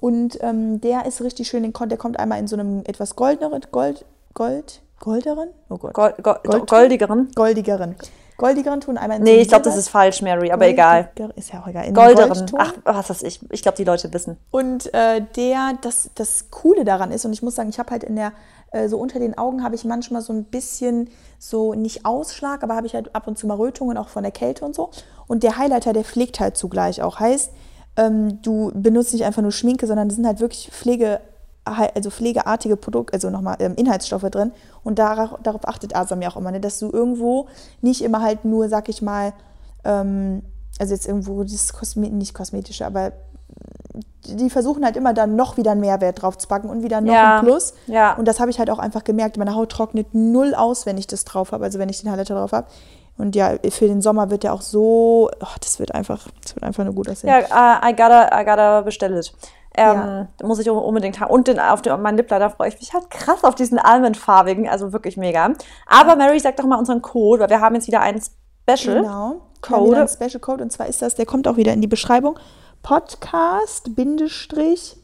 [0.00, 4.04] Und ähm, der ist richtig schön, der kommt einmal in so einem etwas goldenen, Gold,
[4.34, 5.48] Gold, golderen?
[5.68, 5.94] Oh Gott.
[5.94, 7.28] Gold, Gold, Gold- goldigeren.
[7.34, 7.96] goldigeren.
[8.36, 11.10] Goldigeren Tun einmal in so Nee, einem ich glaube, das ist falsch, Mary, aber egal.
[11.34, 11.86] Ist ja auch egal.
[11.86, 12.46] In Golderen.
[12.56, 13.40] Ach, was weiß ich.
[13.50, 14.36] Ich glaube, die Leute wissen.
[14.52, 18.04] Und äh, der, das, das Coole daran ist, und ich muss sagen, ich habe halt
[18.04, 18.32] in der
[18.70, 22.76] Äh, so unter den Augen habe ich manchmal so ein bisschen so nicht Ausschlag, aber
[22.76, 24.90] habe ich halt ab und zu mal Rötungen auch von der Kälte und so.
[25.26, 27.18] Und der Highlighter, der pflegt halt zugleich auch.
[27.18, 27.50] Heißt,
[27.98, 31.20] ähm, du benutzt nicht einfach nur Schminke, sondern das sind halt wirklich Pflege,
[31.64, 34.52] also pflegeartige Produkte, also nochmal ähm, Inhaltsstoffe drin.
[34.84, 36.60] Und darauf, darauf achtet Asam ja auch immer, ne?
[36.60, 37.48] dass du irgendwo
[37.82, 39.34] nicht immer halt nur, sag ich mal,
[39.84, 40.42] ähm,
[40.78, 43.12] also jetzt irgendwo das Kosmet nicht kosmetische, aber
[44.24, 47.12] die versuchen halt immer dann noch wieder einen Mehrwert drauf zu packen und wieder noch
[47.12, 47.38] Ja.
[47.38, 47.74] ein Plus.
[47.86, 48.14] Ja.
[48.14, 49.36] Und das habe ich halt auch einfach gemerkt.
[49.38, 52.34] Meine Haut trocknet null aus, wenn ich das drauf habe, also wenn ich den Highlighter
[52.34, 52.68] drauf habe.
[53.18, 56.64] Und ja, für den Sommer wird der auch so, oh, das wird einfach, das wird
[56.64, 57.28] einfach nur gut aussehen.
[57.28, 59.32] Ja, äh, I gotta, I gotta bestell it.
[59.76, 60.46] Ähm, Ja.
[60.46, 61.30] Muss ich unbedingt haben.
[61.30, 64.68] Und den, auf den, meinen Lip Liner freue ich mich halt krass auf diesen almondfarbigen,
[64.68, 65.52] also wirklich mega.
[65.86, 69.02] Aber Mary, sag doch mal unseren Code, weil wir haben jetzt wieder einen Special.
[69.02, 69.40] Genau.
[69.60, 69.90] Code.
[69.90, 72.38] Wieder einen Special Code und zwar ist das, der kommt auch wieder in die Beschreibung.
[72.82, 74.96] Podcast Bindestrich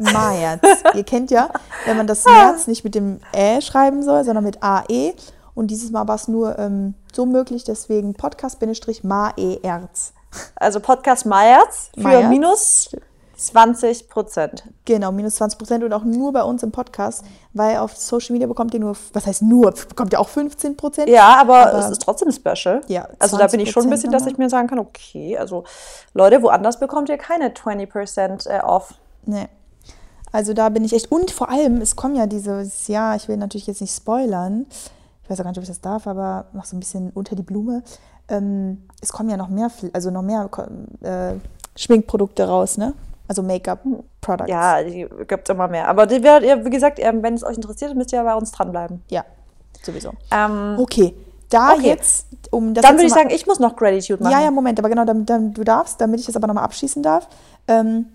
[0.00, 0.82] also Meyerz.
[0.94, 1.50] Ihr kennt ja,
[1.86, 5.14] wenn man das März nicht mit dem Ä schreiben soll, sondern mit AE.
[5.58, 10.12] Und dieses Mal war es nur ähm, so möglich, deswegen Podcast Bindestrich Maerz.
[10.54, 12.28] Also Podcast Meyerz für Meyerz.
[12.28, 12.90] minus
[13.36, 14.62] 20 Prozent.
[14.84, 17.24] Genau, minus 20 Prozent und auch nur bei uns im Podcast,
[17.54, 21.08] weil auf Social Media bekommt ihr nur, was heißt nur, bekommt ihr auch 15 Prozent.
[21.08, 22.82] Ja, aber, Aber- es ist trotzdem special.
[22.86, 25.38] Ja, Also da bin ich schon ein 20% bisschen, dass ich mir sagen kann, okay,
[25.38, 25.64] also
[26.14, 28.94] Leute, woanders bekommt ihr keine 20% äh, off.
[29.24, 29.48] Nee.
[30.30, 31.10] Also da bin ich echt.
[31.10, 34.66] Und vor allem, es kommen ja dieses Jahr, ich will natürlich jetzt nicht spoilern,
[35.28, 37.36] ich weiß auch gar nicht, ob ich das darf, aber noch so ein bisschen unter
[37.36, 37.82] die Blume.
[38.30, 40.48] Ähm, es kommen ja noch mehr, also noch mehr
[41.02, 41.34] äh,
[41.76, 42.94] Schminkprodukte raus, ne?
[43.26, 44.50] Also Make-up-Products.
[44.50, 45.86] Ja, die gibt immer mehr.
[45.86, 49.02] Aber die wie gesagt, ähm, wenn es euch interessiert, müsst ihr bei uns dranbleiben.
[49.10, 49.26] Ja,
[49.82, 50.12] sowieso.
[50.30, 51.14] Ähm, Okay,
[51.50, 51.88] da Okay.
[51.88, 54.32] jetzt, um das dann würde ich sagen, ich muss noch Gratitude machen.
[54.32, 57.02] Ja, ja, Moment, aber genau, damit, damit, du darfst, damit ich das aber nochmal abschließen
[57.02, 57.28] darf.
[57.66, 58.06] Ähm,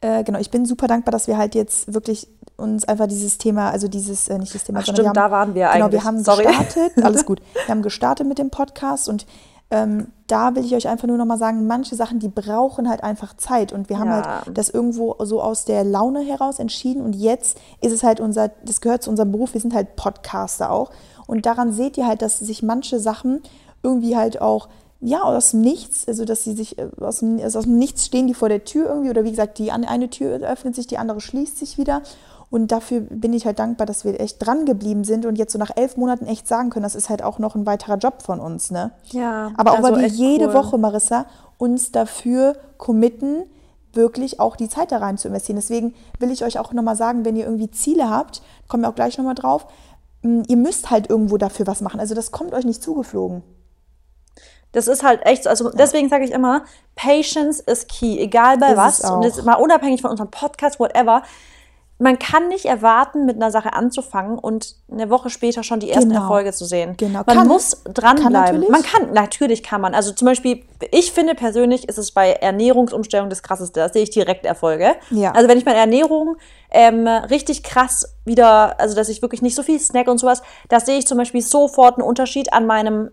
[0.00, 3.70] äh, genau, ich bin super dankbar, dass wir halt jetzt wirklich uns einfach dieses Thema,
[3.70, 5.84] also dieses, äh, nicht das Thema, Ach, sondern stimmt, wir da haben, waren wir Genau,
[5.86, 6.00] eigentlich.
[6.00, 6.44] wir haben Sorry.
[6.44, 9.26] gestartet, alles gut, wir haben gestartet mit dem Podcast und
[9.70, 13.36] ähm, da will ich euch einfach nur nochmal sagen, manche Sachen, die brauchen halt einfach
[13.36, 14.42] Zeit und wir haben Ja.
[14.46, 18.48] halt das irgendwo so aus der Laune heraus entschieden und jetzt ist es halt unser,
[18.64, 20.90] das gehört zu unserem Beruf, wir sind halt Podcaster auch
[21.26, 23.42] und daran seht ihr halt, dass sich manche Sachen
[23.82, 24.68] irgendwie halt auch
[25.00, 28.06] ja, aus dem Nichts, also dass sie sich äh, aus dem, also aus dem Nichts
[28.06, 30.98] stehen die vor der Tür irgendwie oder wie gesagt, die eine Tür öffnet sich, die
[30.98, 32.02] andere schließt sich wieder.
[32.50, 35.58] Und dafür bin ich halt dankbar, dass wir echt dran geblieben sind und jetzt so
[35.58, 38.40] nach elf Monaten echt sagen können, das ist halt auch noch ein weiterer Job von
[38.40, 38.92] uns, ne?
[39.10, 40.54] Ja, Aber auch also weil wir jede cool.
[40.54, 41.26] Woche, Marissa,
[41.58, 43.44] uns dafür committen,
[43.92, 45.56] wirklich auch die Zeit da rein zu investieren.
[45.56, 48.94] Deswegen will ich euch auch nochmal sagen, wenn ihr irgendwie Ziele habt, kommen wir auch
[48.94, 49.66] gleich nochmal drauf,
[50.22, 52.00] mh, ihr müsst halt irgendwo dafür was machen.
[52.00, 53.42] Also das kommt euch nicht zugeflogen.
[54.72, 55.50] Das ist halt echt so.
[55.50, 56.62] Also deswegen sage ich immer,
[56.94, 59.00] Patience is key, egal bei Ist was.
[59.10, 61.22] Und ist mal unabhängig von unserem Podcast, whatever.
[62.00, 66.10] Man kann nicht erwarten, mit einer Sache anzufangen und eine Woche später schon die ersten
[66.10, 66.20] Genau.
[66.22, 66.94] Erfolge zu sehen.
[66.96, 67.22] Genau.
[67.26, 68.32] Man Kann- muss kann dranbleiben.
[68.60, 68.68] natürlich.
[68.68, 69.94] Man kann, natürlich kann man.
[69.96, 73.80] Also zum Beispiel, ich finde persönlich, ist es bei Ernährungsumstellung das Krasseste.
[73.80, 74.94] Da sehe ich direkt Erfolge.
[75.10, 75.32] Ja.
[75.32, 76.36] Also wenn ich meine Ernährung
[76.70, 80.78] ähm, richtig krass wieder, also dass ich wirklich nicht so viel snack und sowas, da
[80.78, 83.10] sehe ich zum Beispiel sofort einen Unterschied an meinem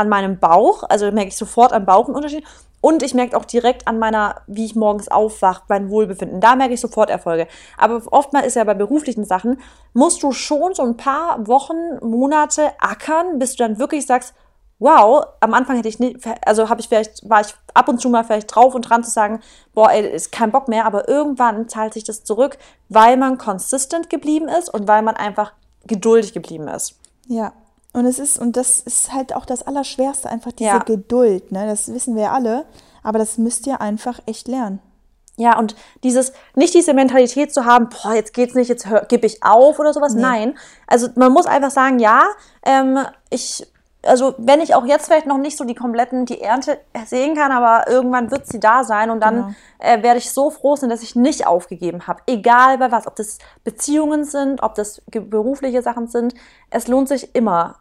[0.00, 2.44] an meinem Bauch, also merke ich sofort am Bauch einen Unterschied.
[2.82, 6.40] Und ich merke auch direkt an meiner, wie ich morgens aufwache, mein Wohlbefinden.
[6.40, 7.46] Da merke ich sofort Erfolge.
[7.76, 9.60] Aber oftmals ist ja bei beruflichen Sachen,
[9.92, 14.32] musst du schon so ein paar Wochen, Monate ackern, bis du dann wirklich sagst,
[14.78, 18.08] wow, am Anfang hätte ich nicht, also habe ich vielleicht, war ich ab und zu
[18.08, 19.40] mal vielleicht drauf und dran zu sagen,
[19.74, 22.56] boah, ey, ist kein Bock mehr, aber irgendwann zahlt sich das zurück,
[22.88, 25.52] weil man consistent geblieben ist und weil man einfach
[25.86, 26.98] geduldig geblieben ist.
[27.28, 27.52] Ja.
[27.92, 30.78] Und es ist, und das ist halt auch das Allerschwerste, einfach diese Ja.
[30.78, 31.66] Geduld, ne?
[31.66, 32.66] Das wissen wir ja alle.
[33.02, 34.80] Aber das müsst ihr einfach echt lernen.
[35.36, 35.74] Ja, und
[36.04, 39.94] dieses, nicht diese Mentalität zu haben, boah, jetzt geht's nicht, jetzt gebe ich auf oder
[39.94, 40.14] sowas.
[40.14, 40.58] Nein.
[40.86, 42.24] Also man muss einfach sagen, ja,
[42.62, 42.98] ähm,
[43.30, 43.66] ich,
[44.04, 47.52] also wenn ich auch jetzt vielleicht noch nicht so die kompletten, die Ernte sehen kann,
[47.52, 49.54] aber irgendwann wird sie da sein und dann Genau.
[49.78, 52.22] äh, werde ich so froh sein, dass ich nicht aufgegeben habe.
[52.26, 56.34] Egal bei was, ob das Beziehungen sind, ob das berufliche Sachen sind.
[56.70, 57.76] Es lohnt sich immer,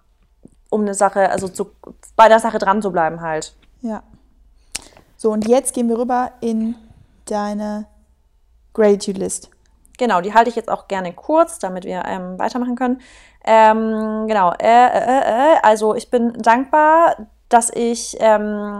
[0.69, 1.71] um eine Sache, also zu,
[2.15, 3.55] bei der Sache dran zu bleiben halt.
[3.81, 4.03] Ja.
[5.15, 6.75] So, und jetzt gehen wir rüber in
[7.25, 7.87] deine
[8.73, 9.49] Gratitude List.
[9.97, 13.01] Genau, die halte ich jetzt auch gerne kurz, damit wir ähm, weitermachen können.
[13.51, 17.15] Ähm, genau, äh, äh, äh, also ich bin dankbar,
[17.49, 18.79] dass ich ähm,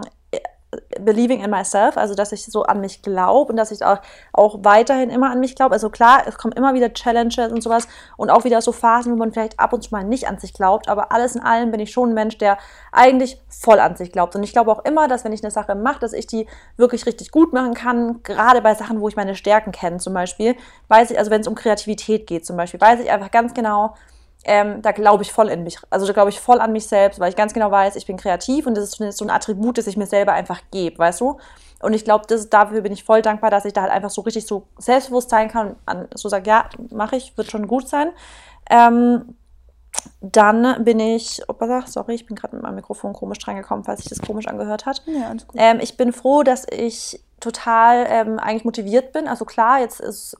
[1.00, 3.98] believing in myself, also dass ich so an mich glaube und dass ich auch,
[4.32, 5.72] auch weiterhin immer an mich glaube.
[5.72, 9.16] Also klar, es kommen immer wieder Challenges und sowas und auch wieder so Phasen, wo
[9.16, 11.80] man vielleicht ab und zu mal nicht an sich glaubt, aber alles in allem bin
[11.80, 12.56] ich schon ein Mensch, der
[12.92, 14.36] eigentlich voll an sich glaubt.
[14.36, 17.06] Und ich glaube auch immer, dass wenn ich eine Sache mache, dass ich die wirklich
[17.06, 20.54] richtig gut machen kann, gerade bei Sachen, wo ich meine Stärken kenne zum Beispiel,
[20.86, 23.96] weiß ich, also wenn es um Kreativität geht zum Beispiel, weiß ich einfach ganz genau,
[24.44, 27.20] ähm, da glaube ich voll in mich, also da glaube ich voll an mich selbst,
[27.20, 29.86] weil ich ganz genau weiß, ich bin kreativ und das ist so ein Attribut, das
[29.86, 31.38] ich mir selber einfach gebe, weißt du?
[31.82, 34.46] Und ich glaube, dafür bin ich voll dankbar, dass ich da halt einfach so richtig
[34.46, 38.10] so selbstbewusst sein kann und so sage, ja, mache ich, wird schon gut sein.
[38.68, 39.34] Ähm,
[40.20, 44.10] dann bin ich, opa, sorry, ich bin gerade mit meinem Mikrofon komisch drangekommen, falls sich
[44.10, 45.02] das komisch angehört hat.
[45.06, 45.34] Ja.
[45.54, 49.26] Ähm, ich bin froh, dass ich total ähm, eigentlich motiviert bin.
[49.26, 50.36] Also klar, jetzt ist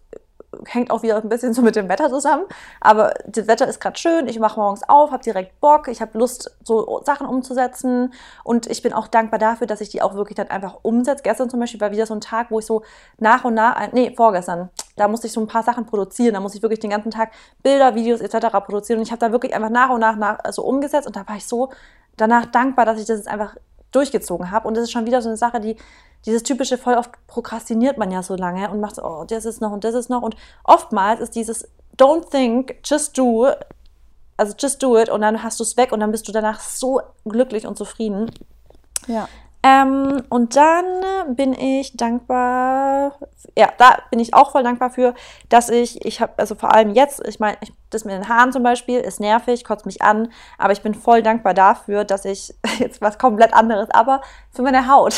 [0.67, 2.45] hängt auch wieder ein bisschen so mit dem Wetter zusammen.
[2.81, 6.19] Aber das Wetter ist gerade schön, ich mache morgens auf, habe direkt Bock, ich habe
[6.19, 8.13] Lust, so Sachen umzusetzen.
[8.45, 11.23] Und ich bin auch dankbar dafür, dass ich die auch wirklich dann einfach umsetze.
[11.23, 12.83] Gestern zum Beispiel war wieder so ein Tag, wo ich so
[13.19, 16.35] nach und nach, nee, vorgestern, da musste ich so ein paar Sachen produzieren.
[16.35, 17.31] Da musste ich wirklich den ganzen Tag
[17.63, 18.49] Bilder, Videos etc.
[18.65, 18.99] produzieren.
[18.99, 21.07] Und ich habe da wirklich einfach nach und nach, nach so umgesetzt.
[21.07, 21.71] Und da war ich so
[22.17, 23.57] danach dankbar, dass ich das jetzt einfach
[23.93, 24.69] durchgezogen habe.
[24.69, 25.77] Und das ist schon wieder so eine Sache, die
[26.27, 29.61] dieses typische, voll oft prokrastiniert man ja so lange und macht so, oh, das ist
[29.61, 30.23] noch und das ist noch.
[30.23, 33.49] Und oftmals ist dieses don't think, just do,
[34.37, 36.61] also just do it und dann hast du es weg und dann bist du danach
[36.61, 38.31] so glücklich und zufrieden.
[39.07, 39.29] Ja.
[39.63, 43.19] Ähm, und dann bin ich dankbar,
[43.59, 45.15] ja, da bin ich auch voll dankbar für,
[45.51, 47.59] dass ich, ich habe, also vor allem jetzt, ich meine,
[47.91, 51.23] das mit den Haaren zum Beispiel ist nervig, kotzt mich an, aber ich bin voll
[51.23, 55.17] dankbar dafür, dass ich, jetzt was komplett anderes, aber für meine Haut,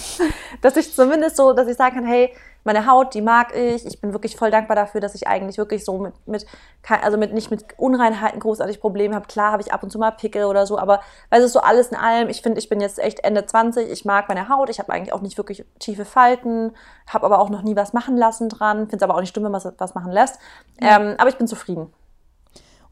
[0.60, 3.86] dass ich zumindest so, dass ich sagen kann, hey, meine Haut, die mag ich.
[3.86, 6.46] Ich bin wirklich voll dankbar dafür, dass ich eigentlich wirklich so mit, mit
[6.88, 9.26] also mit, nicht mit Unreinheiten großartig Probleme habe.
[9.26, 11.88] Klar habe ich ab und zu mal Pickel oder so, aber weil es so alles
[11.88, 14.78] in allem, ich finde, ich bin jetzt echt Ende 20, ich mag meine Haut, ich
[14.78, 16.72] habe eigentlich auch nicht wirklich tiefe Falten,
[17.06, 19.44] habe aber auch noch nie was machen lassen dran, finde es aber auch nicht schlimm,
[19.44, 20.38] wenn man was machen lässt.
[20.80, 21.00] Ja.
[21.00, 21.92] Ähm, aber ich bin zufrieden.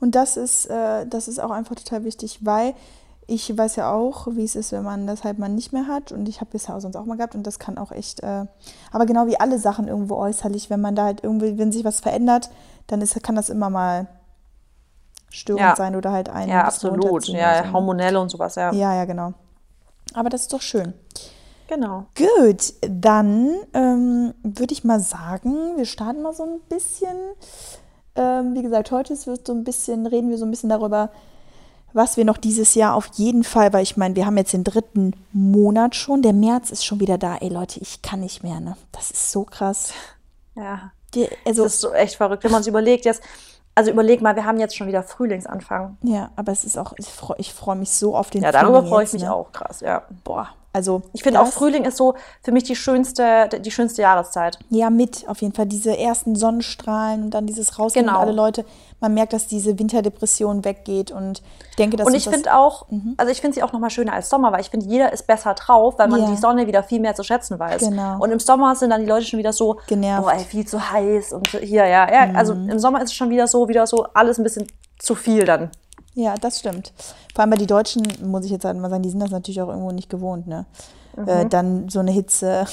[0.00, 2.74] Und das ist, äh, das ist auch einfach total wichtig, weil
[3.31, 6.12] ich weiß ja auch, wie es ist, wenn man das halt mal nicht mehr hat.
[6.12, 7.35] Und ich habe bisher auch sonst auch mal gehabt.
[7.35, 8.47] Und das kann auch echt, äh,
[8.91, 12.01] aber genau wie alle Sachen irgendwo äußerlich, wenn man da halt irgendwie, wenn sich was
[12.01, 12.51] verändert,
[12.87, 14.07] dann ist, kann das immer mal
[15.29, 15.77] störend ja.
[15.77, 16.49] sein oder halt ein.
[16.49, 17.29] Ja, absolut.
[17.29, 17.73] Ja, so.
[17.75, 18.73] hormonell und sowas, ja.
[18.73, 19.35] Ja, ja, genau.
[20.14, 20.95] Aber das ist doch schön.
[21.69, 22.07] Genau.
[22.17, 27.14] Gut, dann ähm, würde ich mal sagen, wir starten mal so ein bisschen.
[28.17, 31.11] Ähm, wie gesagt, heute wird so ein bisschen, reden wir so ein bisschen darüber,
[31.92, 34.64] was wir noch dieses Jahr auf jeden Fall, weil ich meine, wir haben jetzt den
[34.64, 37.37] dritten Monat schon, der März ist schon wieder da.
[37.37, 38.77] Ey Leute, ich kann nicht mehr, ne?
[38.92, 39.92] Das ist so krass.
[40.55, 40.92] Ja.
[41.14, 43.22] Die, also, das ist so echt verrückt, wenn man sich überlegt, jetzt,
[43.74, 45.96] also überleg mal, wir haben jetzt schon wieder Frühlingsanfang.
[46.03, 49.05] Ja, aber es ist auch, ich freue freu mich so auf den Ja, darüber freue
[49.05, 49.33] ich mich ne?
[49.33, 50.03] auch krass, ja.
[50.24, 54.59] Boah, also ich finde auch Frühling ist so für mich die schönste, die schönste Jahreszeit.
[54.68, 58.18] Ja, mit auf jeden Fall diese ersten Sonnenstrahlen und dann dieses Rausgehen genau.
[58.18, 58.64] alle Leute.
[59.00, 63.14] Man merkt, dass diese Winterdepression weggeht und ich denke, dass und ich finde auch, mhm.
[63.16, 65.26] also ich finde sie auch noch mal schöner als Sommer, weil ich finde jeder ist
[65.26, 66.31] besser drauf, weil man yeah.
[66.31, 67.81] die Sonne wieder viel mehr zu schätzen weiß.
[67.81, 68.18] Genau.
[68.20, 70.22] Und im Sommer sind dann die Leute schon wieder so, Genervt.
[70.22, 72.61] boah, ey, viel zu heiß und hier ja, ja, also mhm.
[72.61, 74.66] also im Sommer ist es schon wieder so, wieder so alles ein bisschen
[74.98, 75.70] zu viel dann.
[76.14, 76.92] Ja, das stimmt.
[77.35, 79.61] Vor allem bei die Deutschen, muss ich jetzt halt mal sagen, die sind das natürlich
[79.62, 80.66] auch irgendwo nicht gewohnt, ne?
[81.16, 81.29] Mhm.
[81.29, 82.66] Äh, dann so eine Hitze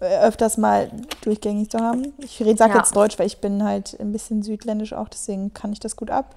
[0.00, 0.90] äh, öfters mal
[1.22, 2.12] durchgängig zu haben.
[2.18, 2.78] Ich sage ja.
[2.78, 6.10] jetzt Deutsch, weil ich bin halt ein bisschen südländisch auch, deswegen kann ich das gut
[6.10, 6.34] ab.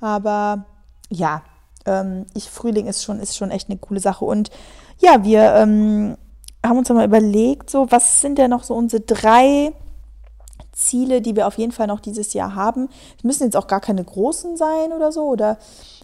[0.00, 0.64] Aber
[1.10, 1.42] ja,
[1.86, 4.24] ähm, ich, Frühling ist schon, ist schon echt eine coole Sache.
[4.24, 4.50] Und
[4.98, 6.16] ja, wir ähm,
[6.64, 9.72] haben uns mal überlegt, so, was sind denn noch so unsere drei
[10.74, 12.88] Ziele, die wir auf jeden Fall noch dieses Jahr haben.
[13.16, 15.58] Es müssen jetzt auch gar keine großen sein oder so, oder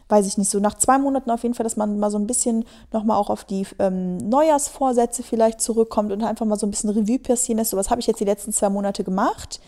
[0.09, 2.26] weiß ich nicht, so nach zwei Monaten auf jeden Fall, dass man mal so ein
[2.26, 6.90] bisschen nochmal auch auf die ähm, Neujahrsvorsätze vielleicht zurückkommt und einfach mal so ein bisschen
[6.90, 7.70] Revue passieren lässt.
[7.70, 9.61] So, was habe ich jetzt die letzten zwei Monate gemacht?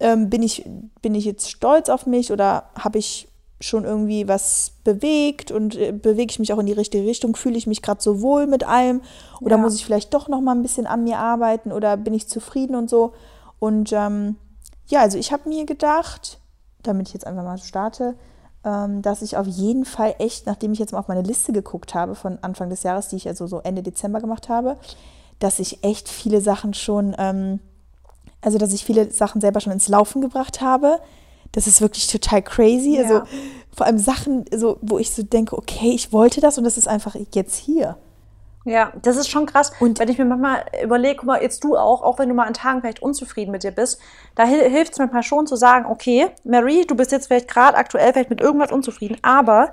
[0.00, 0.68] Ähm, bin, ich,
[1.02, 3.28] bin ich jetzt stolz auf mich oder habe ich
[3.60, 7.34] schon irgendwie was bewegt und äh, bewege ich mich auch in die richtige Richtung?
[7.34, 9.00] Fühle ich mich gerade so wohl mit allem?
[9.40, 9.62] Oder ja.
[9.62, 12.76] muss ich vielleicht doch noch mal ein bisschen an mir arbeiten oder bin ich zufrieden
[12.76, 13.12] und so?
[13.58, 14.36] Und ähm,
[14.86, 16.38] ja, also ich habe mir gedacht,
[16.82, 18.16] damit ich jetzt einfach mal starte,
[18.64, 21.94] ähm, dass ich auf jeden Fall echt, nachdem ich jetzt mal auf meine Liste geguckt
[21.94, 24.76] habe von Anfang des Jahres, die ich also so Ende Dezember gemacht habe,
[25.38, 27.60] dass ich echt viele Sachen schon, ähm,
[28.40, 31.00] also dass ich viele Sachen selber schon ins Laufen gebracht habe.
[31.52, 32.96] Das ist wirklich total crazy.
[32.96, 33.02] Ja.
[33.02, 33.22] Also
[33.74, 36.88] vor allem Sachen, so, wo ich so denke, okay, ich wollte das und das ist
[36.88, 37.96] einfach jetzt hier.
[38.68, 39.72] Ja, das ist schon krass.
[39.80, 42.46] Und wenn ich mir manchmal überlege, guck mal, jetzt du auch, auch wenn du mal
[42.46, 44.00] an Tagen vielleicht unzufrieden mit dir bist,
[44.34, 47.76] da hilft es mir mal schon zu sagen, okay, Mary, du bist jetzt vielleicht gerade
[47.76, 49.72] aktuell vielleicht mit irgendwas unzufrieden, aber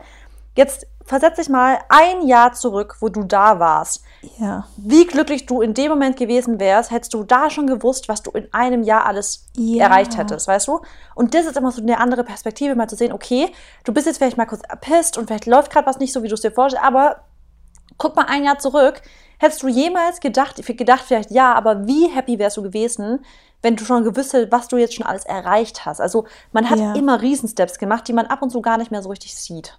[0.55, 4.03] Jetzt versetz dich mal ein Jahr zurück, wo du da warst.
[4.39, 4.65] Ja.
[4.77, 8.31] Wie glücklich du in dem Moment gewesen wärst, hättest du da schon gewusst, was du
[8.31, 9.86] in einem Jahr alles Ja.
[9.86, 10.79] erreicht hättest, weißt du?
[11.13, 13.51] Und das ist immer so eine andere Perspektive, mal zu sehen, okay,
[13.84, 16.29] du bist jetzt vielleicht mal kurz erpisst und vielleicht läuft gerade was nicht so, wie
[16.29, 17.17] du es dir vorstellst, aber
[17.97, 19.01] guck mal ein Jahr zurück,
[19.38, 23.23] hättest du jemals gedacht, gedacht vielleicht ja, aber wie happy wärst du gewesen,
[23.62, 25.99] wenn du schon gewusst hättest, was du jetzt schon alles erreicht hast.
[25.99, 26.93] Also man hat Ja.
[26.93, 29.77] immer Riesensteps gemacht, die man ab und zu gar nicht mehr so richtig sieht.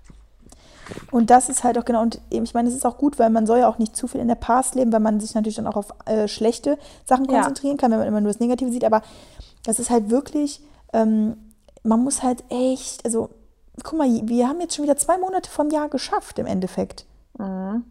[1.10, 3.46] Und das ist halt auch genau, und ich meine, es ist auch gut, weil man
[3.46, 5.66] soll ja auch nicht zu viel in der Past leben, weil man sich natürlich dann
[5.66, 7.34] auch auf äh, schlechte Sachen Ja.
[7.42, 8.84] konzentrieren kann, wenn man immer nur das Negative sieht.
[8.84, 9.02] Aber
[9.64, 10.60] das ist halt wirklich,
[10.92, 11.36] ähm,
[11.82, 13.30] man muss halt echt, also
[13.82, 17.04] guck mal, wir haben jetzt schon wieder zwei Monate vom Jahr geschafft im Endeffekt.
[17.38, 17.84] Mhm.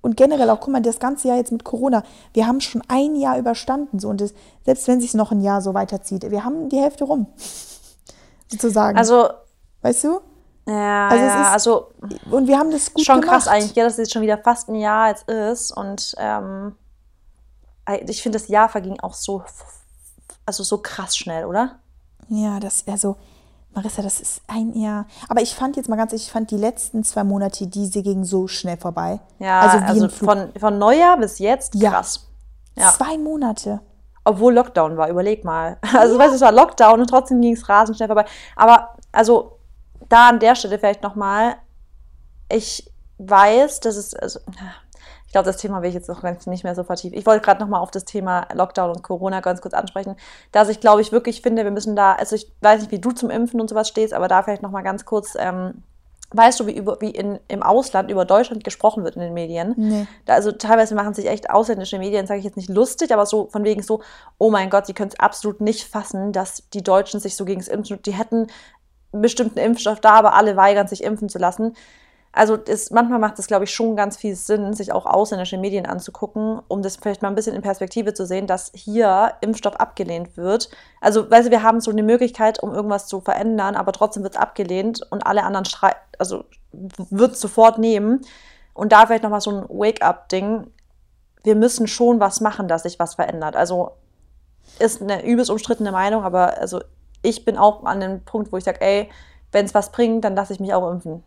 [0.00, 3.16] Und generell auch, guck mal, das ganze Jahr jetzt mit Corona, wir haben schon ein
[3.16, 3.98] Jahr überstanden.
[3.98, 4.32] So, und das,
[4.64, 7.26] selbst wenn sich noch ein Jahr so weiterzieht, wir haben die Hälfte rum.
[8.48, 8.96] Sozusagen.
[8.96, 9.28] Also,
[9.82, 10.20] weißt du?
[10.66, 11.90] ja, Also ja, ist also
[12.30, 13.44] Und wir haben das gut schon gemacht.
[13.44, 15.76] krass eigentlich, ja, dass es jetzt schon wieder fast ein Jahr jetzt ist.
[15.76, 16.76] Und ähm,
[18.06, 19.42] ich finde, das Jahr verging auch so,
[20.46, 21.80] also so krass schnell, oder?
[22.28, 23.16] Ja, das, also,
[23.74, 25.06] Marissa, das ist ein Jahr.
[25.28, 28.48] Aber ich fand jetzt mal ganz ich fand die letzten zwei Monate, diese gingen so
[28.48, 29.20] schnell vorbei.
[29.38, 31.90] Ja, also also, von, von Neujahr bis jetzt Ja.
[31.90, 32.26] krass.
[32.76, 32.92] Ja.
[32.92, 33.80] Zwei Monate.
[34.24, 35.78] Obwohl Lockdown war, überleg mal.
[35.96, 38.24] Also, weißt du, es war Lockdown und trotzdem ging es rasend schnell vorbei.
[38.56, 39.58] Aber, also,
[40.08, 41.56] da an der Stelle vielleicht nochmal,
[42.50, 44.40] ich weiß, dass es, also,
[45.28, 47.16] ich glaube, das Thema will ich jetzt noch ganz nicht mehr so vertiefen.
[47.16, 50.16] Ich wollte gerade nochmal auf das Thema Lockdown und Corona ganz kurz ansprechen,
[50.52, 53.12] dass ich, glaube ich, wirklich finde, wir müssen da, also ich weiß nicht, wie du
[53.12, 55.82] zum Impfen und sowas stehst, aber da vielleicht nochmal ganz kurz, ähm,
[56.30, 59.74] weißt du, wie, über, wie in, im Ausland über Deutschland gesprochen wird in den Medien?
[59.76, 60.06] Nee.
[60.24, 63.48] Da, also teilweise machen sich echt ausländische Medien, sage ich jetzt nicht lustig, aber so
[63.50, 64.00] von wegen so,
[64.38, 67.60] oh mein Gott, sie können es absolut nicht fassen, dass die Deutschen sich so gegen
[67.60, 68.46] das Impfen, die hätten
[69.12, 71.74] bestimmten Impfstoff da, aber alle weigern sich impfen zu lassen.
[72.38, 75.86] Also das, manchmal macht es, glaube ich, schon ganz viel Sinn, sich auch ausländische Medien
[75.86, 80.36] anzugucken, um das vielleicht mal ein bisschen in Perspektive zu sehen, dass hier Impfstoff abgelehnt
[80.36, 80.70] wird.
[81.00, 84.40] Also, weißt wir haben so eine Möglichkeit, um irgendwas zu verändern, aber trotzdem wird es
[84.40, 88.20] abgelehnt und alle anderen schrei also wird es sofort nehmen.
[88.72, 90.70] Und da vielleicht nochmal so ein Wake-up-Ding.
[91.42, 93.56] Wir müssen schon was machen, dass sich was verändert.
[93.56, 93.96] Also
[94.78, 96.80] ist eine übelst umstrittene Meinung, aber also
[97.22, 99.10] ich bin auch an dem Punkt, wo ich sage, ey,
[99.50, 101.24] wenn es was bringt, dann lasse ich mich auch impfen.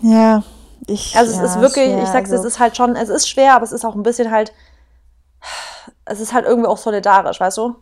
[0.00, 0.42] Ja,
[0.86, 1.16] ich.
[1.16, 3.28] Also ja, es ist wirklich, schwer, ich sag's, also, es ist halt schon, es ist
[3.28, 4.52] schwer, aber es ist auch ein bisschen halt,
[6.04, 7.76] es ist halt irgendwie auch solidarisch, weißt du?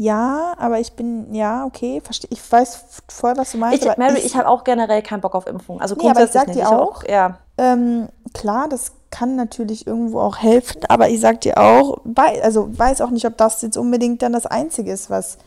[0.00, 2.30] Ja, aber ich bin, ja, okay, verstehe.
[2.30, 3.84] Ich weiß voll, was du meinst.
[3.84, 5.80] Ich, Mary, ich habe auch generell keinen Bock auf Impfung.
[5.80, 7.38] Also Nee, aber ich grundsätzlich sag dir Ich hab auch, ja.
[7.58, 13.00] Ähm, klar, das kann natürlich irgendwo auch helfen, aber ich sag dir auch, also weiß
[13.00, 15.38] auch nicht, ob das jetzt unbedingt dann das Einzige ist, was.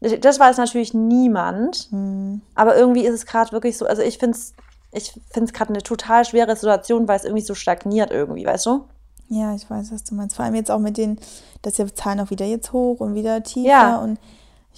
[0.00, 2.40] Das weiß natürlich niemand, Hm.
[2.54, 4.54] aber irgendwie ist es gerade wirklich so, also ich finde es
[4.90, 8.84] ich find's gerade eine total schwere Situation, weil es irgendwie so stagniert irgendwie, weißt du?
[9.28, 10.36] Ja, ich weiß, was du meinst.
[10.36, 11.18] Vor allem jetzt auch mit den,
[11.60, 13.96] dass die Zahlen auch wieder jetzt hoch und wieder tiefer Ja.
[13.98, 14.18] und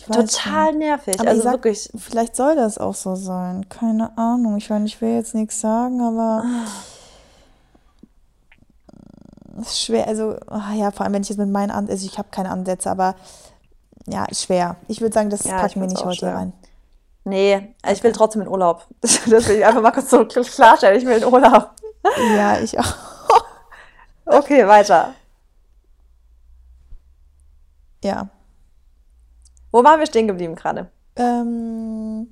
[0.07, 0.79] Total nicht.
[0.79, 1.21] nervig.
[1.21, 1.89] Aber also sag, wirklich.
[1.97, 3.69] vielleicht soll das auch so sein.
[3.69, 4.57] Keine Ahnung.
[4.57, 6.43] Ich meine, ich will jetzt nichts sagen, aber
[9.61, 10.07] es ist schwer.
[10.09, 12.51] Also, ah ja, vor allem, wenn ich jetzt mit meinen Ansätzen, also ich habe keine
[12.51, 13.15] Ansätze, aber
[14.07, 14.77] ja, schwer.
[14.89, 16.35] Ich würde sagen, das Ja, ich packen wir find's nicht heute schwer.
[16.35, 16.53] rein.
[17.25, 18.87] Nee, ich will trotzdem in Urlaub.
[19.01, 20.99] Das, das will ich einfach mal kurz so klarstellen.
[20.99, 21.71] Ich will in Urlaub.
[22.35, 22.95] Ja, ich auch.
[24.27, 25.13] Okay, weiter.
[28.05, 28.29] Ja.
[29.73, 30.89] Wo waren wir stehen geblieben gerade?
[31.17, 32.29] Ähm,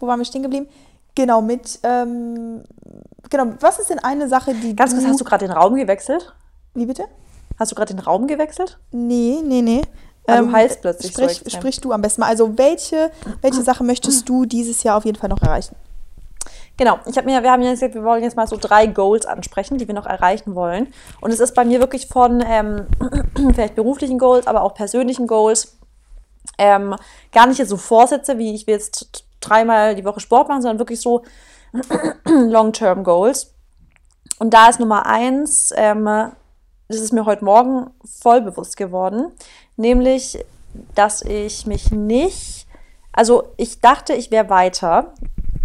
[0.00, 0.68] wo waren wir stehen geblieben?
[1.14, 2.62] Genau, mit, ähm,
[3.30, 6.34] genau, was ist denn eine Sache, die Ganz kurz, hast du gerade den Raum gewechselt?
[6.74, 7.04] wie bitte?
[7.58, 8.78] Hast du gerade den Raum gewechselt?
[8.90, 9.82] Nee, nee, nee.
[10.26, 11.60] Ah, du heilst plötzlich so sprich, extrem.
[11.60, 12.28] sprich du am besten mal.
[12.28, 15.74] Also welche, welche Sache möchtest du dieses Jahr auf jeden Fall noch erreichen?
[16.76, 19.26] Genau, ich habe mir, wir haben ja gesagt, wir wollen jetzt mal so drei Goals
[19.26, 20.92] ansprechen, die wir noch erreichen wollen.
[21.20, 22.86] Und es ist bei mir wirklich von ähm,
[23.54, 25.76] vielleicht beruflichen Goals, aber auch persönlichen Goals.
[26.58, 26.96] Ähm,
[27.30, 30.78] gar nicht jetzt so Vorsätze, wie ich will jetzt dreimal die Woche Sport machen, sondern
[30.78, 31.22] wirklich so
[32.24, 33.54] Long-Term Goals.
[34.38, 36.04] Und da ist Nummer eins, ähm,
[36.88, 39.32] das ist mir heute Morgen voll bewusst geworden,
[39.76, 40.38] nämlich,
[40.94, 42.66] dass ich mich nicht,
[43.12, 45.12] also ich dachte, ich wäre weiter,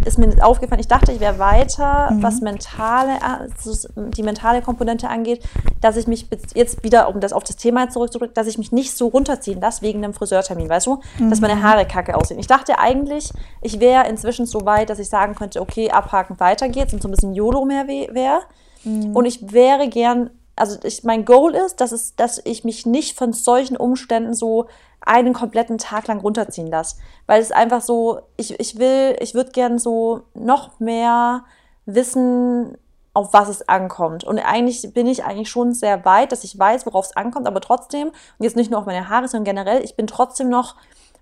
[0.05, 5.43] ist mir aufgefallen, ich dachte, ich wäre weiter, was mentale, also die mentale Komponente angeht,
[5.81, 8.95] dass ich mich jetzt wieder, um das auf das Thema zurückzubringen, dass ich mich nicht
[8.95, 12.39] so runterziehen lasse wegen einem Friseurtermin, weißt du, dass meine Haare kacke aussehen.
[12.39, 16.69] Ich dachte eigentlich, ich wäre inzwischen so weit, dass ich sagen könnte, okay, abhaken, weiter
[16.69, 18.41] geht's und so ein bisschen YOLO mehr wäre.
[18.85, 23.17] Und ich wäre gern also ich, mein Goal ist, dass, es, dass ich mich nicht
[23.17, 24.67] von solchen Umständen so
[25.01, 26.97] einen kompletten Tag lang runterziehen lasse.
[27.27, 31.45] Weil es einfach so, ich, ich will, ich würde gern so noch mehr
[31.85, 32.77] wissen,
[33.13, 34.23] auf was es ankommt.
[34.23, 37.61] Und eigentlich bin ich eigentlich schon sehr weit, dass ich weiß, worauf es ankommt, aber
[37.61, 40.75] trotzdem, und jetzt nicht nur auf meine Haare, sondern generell, ich bin trotzdem noch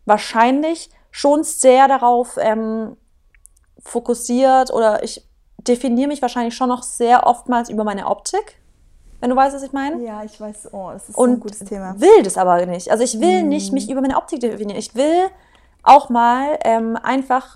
[0.06, 2.98] wahrscheinlich schon sehr darauf ähm,
[3.80, 5.26] fokussiert oder ich
[5.58, 8.60] definiere mich wahrscheinlich schon noch sehr oftmals über meine Optik.
[9.20, 10.04] Wenn du weißt, was ich meine?
[10.04, 10.70] Ja, ich weiß.
[10.72, 12.00] Oh, das ist Und so ein gutes Thema.
[12.00, 12.92] will das aber nicht.
[12.92, 14.78] Also ich will nicht mich über meine Optik definieren.
[14.78, 15.30] Ich will
[15.84, 17.56] auch mal ähm, einfach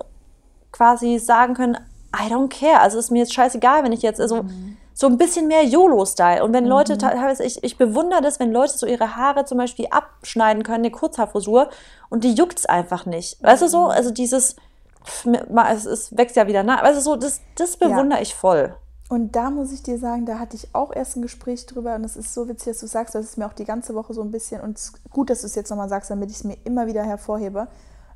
[0.72, 1.78] quasi sagen können,
[2.16, 2.80] I don't care.
[2.80, 4.46] Also ist mir jetzt scheißegal, wenn ich jetzt also
[4.94, 6.44] so ein bisschen mehr YOLO-Style.
[6.44, 9.88] Und wenn Leute teilweise, ich, ich bewundere das, wenn Leute so ihre Haare zum Beispiel
[9.90, 11.70] abschneiden können, eine Kurzhaarfrisur,
[12.10, 13.42] und die juckt's einfach nicht.
[13.42, 13.86] Weißt du so?
[13.86, 14.58] Also dieses,
[15.06, 15.28] pff,
[15.72, 16.84] es, es wächst ja wieder nach.
[16.84, 18.76] Weißt du so, das, das bewundere ich voll.
[19.10, 22.04] Und da muss ich dir sagen, da hatte ich auch erst ein Gespräch drüber und
[22.04, 24.22] es ist so witzig, dass du sagst, das ist mir auch die ganze Woche so
[24.22, 26.44] ein bisschen und es ist gut, dass du es jetzt nochmal sagst, damit ich es
[26.44, 27.68] mir immer wieder hervorhebe.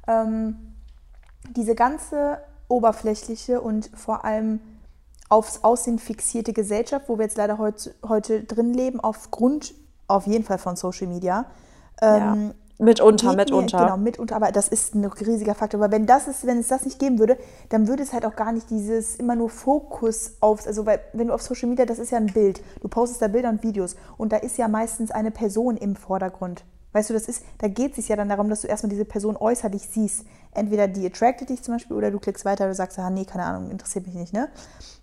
[0.08, 0.76] Ähm,
[1.56, 4.60] diese ganze oberflächliche und vor allem
[5.30, 9.74] aufs Aussehen fixierte Gesellschaft, wo wir jetzt leider heut, heute drin leben, aufgrund
[10.08, 11.46] auf jeden Fall von Social Media.
[12.04, 12.54] Ähm, ja.
[12.80, 13.78] Mitunter, geht mir- mitunter.
[13.78, 15.82] Genau, mitunter, aber das ist ein riesiger Faktor.
[15.82, 17.38] Aber wenn das ist, wenn es das nicht geben würde,
[17.70, 21.28] dann würde es halt auch gar nicht dieses immer nur Fokus aufs, also weil, wenn
[21.28, 22.62] du auf Social Media, das ist ja ein Bild.
[22.82, 26.66] Du postest da Bilder und Videos und da ist ja meistens eine Person im Vordergrund.
[26.94, 29.36] Weißt du, das ist, da geht es ja dann darum, dass du erstmal diese Person
[29.36, 30.26] äußerlich siehst.
[30.54, 33.46] Entweder die attracted dich zum Beispiel oder du klickst weiter und sagst, ah, nee, keine
[33.46, 34.48] Ahnung, interessiert mich nicht, ne?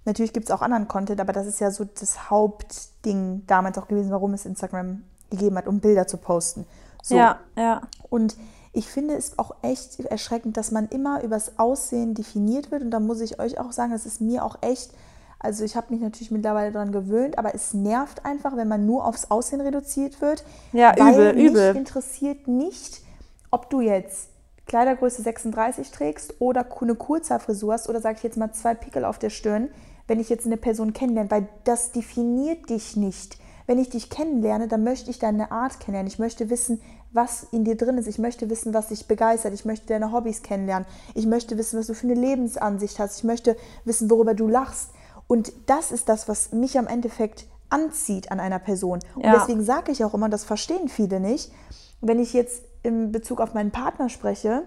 [0.04, 3.88] Natürlich gibt es auch anderen Content, aber das ist ja so das Hauptding damals auch
[3.88, 6.64] gewesen, warum es Instagram gegeben hat, um Bilder zu posten.
[7.03, 7.17] So.
[7.17, 7.83] Ja, ja.
[8.09, 8.37] Und
[8.73, 12.83] ich finde es auch echt erschreckend, dass man immer übers Aussehen definiert wird.
[12.83, 14.93] Und da muss ich euch auch sagen, das ist mir auch echt,
[15.39, 19.05] also ich habe mich natürlich mittlerweile daran gewöhnt, aber es nervt einfach, wenn man nur
[19.05, 20.45] aufs Aussehen reduziert wird.
[20.73, 21.77] Ja, weil übel, mich übel.
[21.77, 23.03] interessiert nicht,
[23.51, 24.29] ob du jetzt
[24.67, 29.19] Kleidergröße 36 trägst oder eine Kurzhaarfrisur hast oder sage ich jetzt mal zwei Pickel auf
[29.19, 29.69] der Stirn,
[30.07, 33.37] wenn ich jetzt eine Person kennenlerne, weil das definiert dich nicht.
[33.66, 36.09] Wenn ich dich kennenlerne, dann möchte ich deine Art kennenlernen.
[36.11, 36.81] Ich möchte wissen,
[37.12, 38.07] was in dir drin ist.
[38.07, 39.53] Ich möchte wissen, was dich begeistert.
[39.55, 40.87] Ich möchte deine Hobbys kennenlernen.
[41.14, 43.18] Ich möchte wissen, was du für eine Lebensansicht hast.
[43.18, 44.90] Ich möchte wissen, worüber du lachst.
[45.27, 48.99] Und das ist das, was mich am Endeffekt anzieht an einer Person.
[49.14, 49.33] Und Ja.
[49.38, 51.53] deswegen sage ich auch immer, das verstehen viele nicht.
[52.01, 54.64] Wenn ich jetzt in Bezug auf meinen Partner spreche,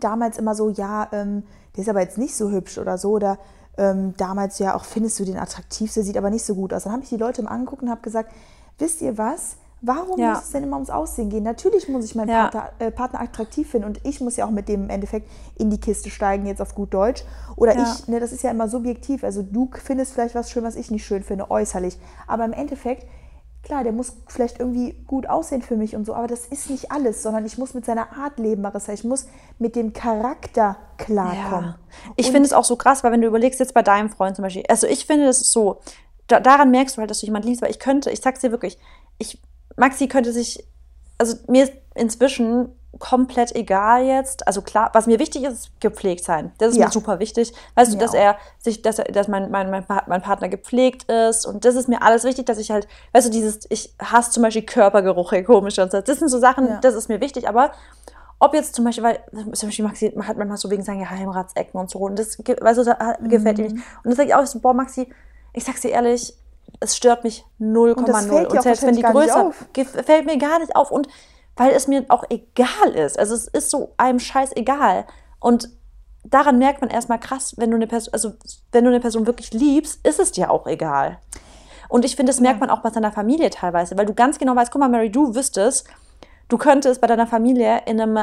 [0.00, 1.42] damals immer so, ja, ähm,
[1.76, 3.10] der ist aber jetzt nicht so hübsch oder so.
[3.10, 3.38] Oder
[3.78, 6.84] ähm, damals ja auch, findest du den attraktiv, der sieht aber nicht so gut aus.
[6.84, 8.32] Dann habe ich die Leute mal angeguckt und habe gesagt,
[8.78, 9.56] wisst ihr was?
[9.84, 10.34] Warum Ja.
[10.34, 11.42] muss es denn immer ums Aussehen gehen?
[11.42, 12.48] Natürlich muss ich meinen Ja.
[12.48, 15.70] Partner, äh, Partner attraktiv finden und ich muss ja auch mit dem im Endeffekt in
[15.70, 17.24] die Kiste steigen, jetzt auf gut Deutsch.
[17.56, 17.82] Oder Ja.
[17.98, 19.24] ich, ne, das ist ja immer subjektiv.
[19.24, 21.98] Also du findest vielleicht was schön, was ich nicht schön finde, äußerlich.
[22.28, 23.06] Aber im Endeffekt,
[23.62, 26.90] klar, der muss vielleicht irgendwie gut aussehen für mich und so, aber das ist nicht
[26.90, 28.92] alles, sondern ich muss mit seiner Art leben, Marissa.
[28.92, 29.26] Ich muss
[29.58, 31.70] mit dem Charakter klarkommen.
[31.70, 31.78] Ja.
[32.16, 34.42] Ich finde es auch so krass, weil wenn du überlegst, jetzt bei deinem Freund zum
[34.42, 35.80] Beispiel, also ich finde, das ist so,
[36.26, 38.50] da, daran merkst du halt, dass du jemanden liebst, weil ich könnte, ich sag's dir
[38.50, 38.78] wirklich,
[39.18, 39.40] ich,
[39.76, 40.66] Maxi könnte sich,
[41.18, 46.24] also mir ist inzwischen komplett egal jetzt, also klar, was mir wichtig ist, ist gepflegt
[46.24, 46.52] sein.
[46.58, 46.86] Das ist Ja.
[46.86, 47.52] mir super wichtig.
[47.74, 48.18] Weißt du, Mir dass auch.
[48.18, 51.88] er sich, dass er, dass mein, mein, mein, mein Partner gepflegt ist und das ist
[51.88, 55.42] mir alles wichtig, dass ich halt, weißt du, dieses, ich hasse zum Beispiel Körpergeruch, ey,
[55.42, 56.00] komisch und so.
[56.00, 56.78] Das sind so Sachen, Ja.
[56.80, 57.72] das ist mir wichtig, aber
[58.38, 59.20] ob jetzt zum Beispiel, weil
[59.54, 62.84] zum Beispiel Maxi hat manchmal so wegen seinen Geheimratsecken und so und das weißt du,
[62.84, 63.76] da, gefällt ihm nicht.
[63.76, 63.82] Mhm.
[64.04, 65.08] Und das sage ich auch so, boah, Maxi,
[65.52, 66.34] ich sag's dir ehrlich,
[66.80, 67.92] es stört mich 0,0.
[67.92, 69.52] Und auch selbst wenn die größer,
[70.04, 71.06] fällt mir gar nicht auf und
[71.56, 73.18] weil es mir auch egal ist.
[73.18, 75.04] Also es ist so einem Scheiß egal.
[75.40, 75.68] Und
[76.24, 78.32] daran merkt man erstmal krass, wenn du eine Person, also
[78.70, 81.18] wenn du eine Person wirklich liebst, ist es dir auch egal.
[81.88, 84.56] Und ich finde, das merkt man auch bei seiner Familie teilweise, weil du ganz genau
[84.56, 85.86] weißt, guck mal, Mary, du wüsstest,
[86.48, 88.18] du könntest bei deiner Familie in einem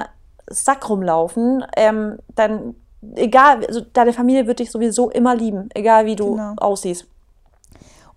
[0.49, 2.75] Sack rumlaufen, ähm, dann
[3.15, 6.53] egal, also deine Familie wird dich sowieso immer lieben, egal wie du Genau.
[6.57, 7.05] aussiehst.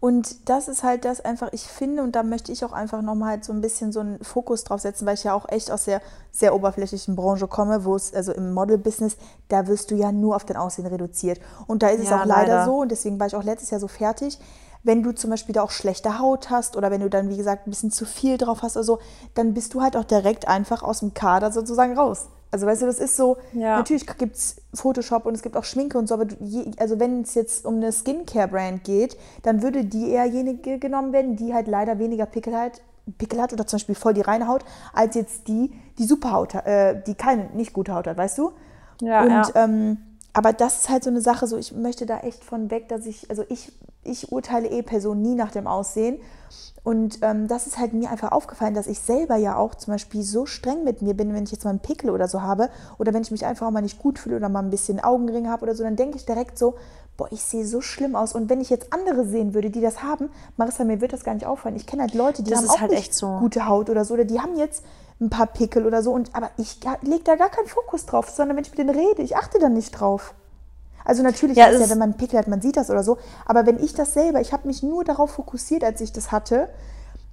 [0.02, 3.30] Und das ist halt das einfach, ich finde, und da möchte ich auch einfach nochmal
[3.30, 5.84] halt so ein bisschen so einen Fokus drauf setzen, weil ich ja auch echt aus
[5.84, 9.16] der sehr oberflächlichen Branche komme, wo es, also im Model-Business,
[9.48, 11.40] da wirst du ja nur auf dein Aussehen reduziert.
[11.68, 12.58] Und da ist es Ja, auch leider, leider.
[12.58, 14.40] so, und deswegen war ich auch letztes Jahr so fertig,
[14.82, 17.68] wenn du zum Beispiel da auch schlechte Haut hast oder wenn du dann, wie gesagt,
[17.68, 18.98] ein bisschen zu viel drauf hast oder so,
[19.34, 22.26] dann bist du halt auch direkt einfach aus dem Kader sozusagen raus.
[22.52, 23.78] Also weißt du, das ist so, Ja.
[23.78, 27.22] natürlich gibt es Photoshop und es gibt auch Schminke und so, aber je, also wenn
[27.22, 31.66] es jetzt um eine Skincare-Brand geht, dann würde die eher jenige genommen werden, die halt
[31.66, 32.82] leider weniger Pickel hat,
[33.16, 36.52] Pickel hat oder zum Beispiel voll die reine Haut, als jetzt die, die super Haut
[36.54, 38.52] hat, äh, die keine, nicht gute Haut hat, weißt du?
[39.00, 39.64] Ja, und ja.
[39.64, 39.96] Ähm,
[40.32, 43.06] aber das ist halt so eine Sache, so ich möchte da echt von weg, dass
[43.06, 43.72] ich, also ich,
[44.02, 46.18] ich urteile eh Personen nie nach dem Aussehen.
[46.84, 50.22] Und ähm, das ist halt mir einfach aufgefallen, dass ich selber ja auch zum Beispiel
[50.24, 53.14] so streng mit mir bin, wenn ich jetzt mal einen Pickel oder so habe oder
[53.14, 55.62] wenn ich mich einfach auch mal nicht gut fühle oder mal ein bisschen Augenringe habe
[55.62, 56.74] oder so, dann denke ich direkt so,
[57.16, 58.34] boah, ich sehe so schlimm aus.
[58.34, 61.34] Und wenn ich jetzt andere sehen würde, die das haben, Marissa, mir wird das gar
[61.34, 61.76] nicht auffallen.
[61.76, 63.38] Ich kenne halt Leute, die Das haben auch halt nicht echt so.
[63.38, 64.82] gute Haut oder so oder die haben jetzt
[65.20, 66.12] ein paar Pickel oder so.
[66.12, 69.22] Und, aber ich lege da gar keinen Fokus drauf, sondern wenn ich mit denen rede,
[69.22, 70.34] ich achte dann nicht drauf.
[71.04, 73.02] Also natürlich Ja, ist es ja, wenn man einen Pickel hat, man sieht das oder
[73.02, 73.18] so.
[73.46, 76.68] Aber wenn ich das selber, ich habe mich nur darauf fokussiert, als ich das hatte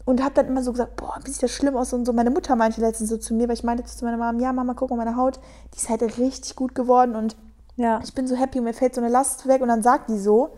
[0.06, 2.14] und habe dann immer so gesagt, boah, wie sieht das schlimm aus und so.
[2.14, 4.74] Meine Mutter meinte letztens so zu mir, weil ich meinte zu meiner Mama, ja Mama,
[4.76, 5.40] guck mal, meine Haut,
[5.74, 7.36] die ist halt richtig gut geworden und
[7.76, 8.00] Ja.
[8.04, 10.18] ich bin so happy und mir fällt so eine Last weg und dann sagt die
[10.20, 10.50] so,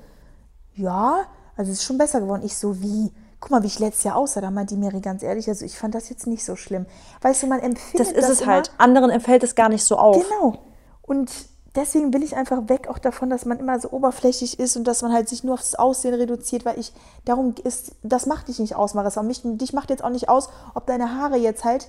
[0.74, 1.26] ja,
[1.58, 2.44] also es ist schon besser geworden.
[2.46, 3.12] Ich so, wie?
[3.42, 4.40] Guck mal, wie ich letztes Jahr aussah.
[4.40, 6.86] Da meint die Mary ganz ehrlich, also ich fand das jetzt nicht so schlimm.
[7.22, 8.72] Weißt du, man empfindet Das ist es immer, halt.
[8.78, 10.24] Anderen fällt es gar nicht so auf.
[10.24, 10.60] Genau.
[11.02, 11.32] Und
[11.76, 15.02] deswegen will ich einfach weg auch davon, dass man immer so oberflächlich ist und dass
[15.02, 16.94] man halt sich nur aufs Aussehen reduziert, weil ich,
[17.26, 19.22] darum ist, das macht dich nicht aus, Marissa.
[19.22, 21.88] Und mich, dich macht jetzt auch nicht aus, ob deine Haare jetzt halt,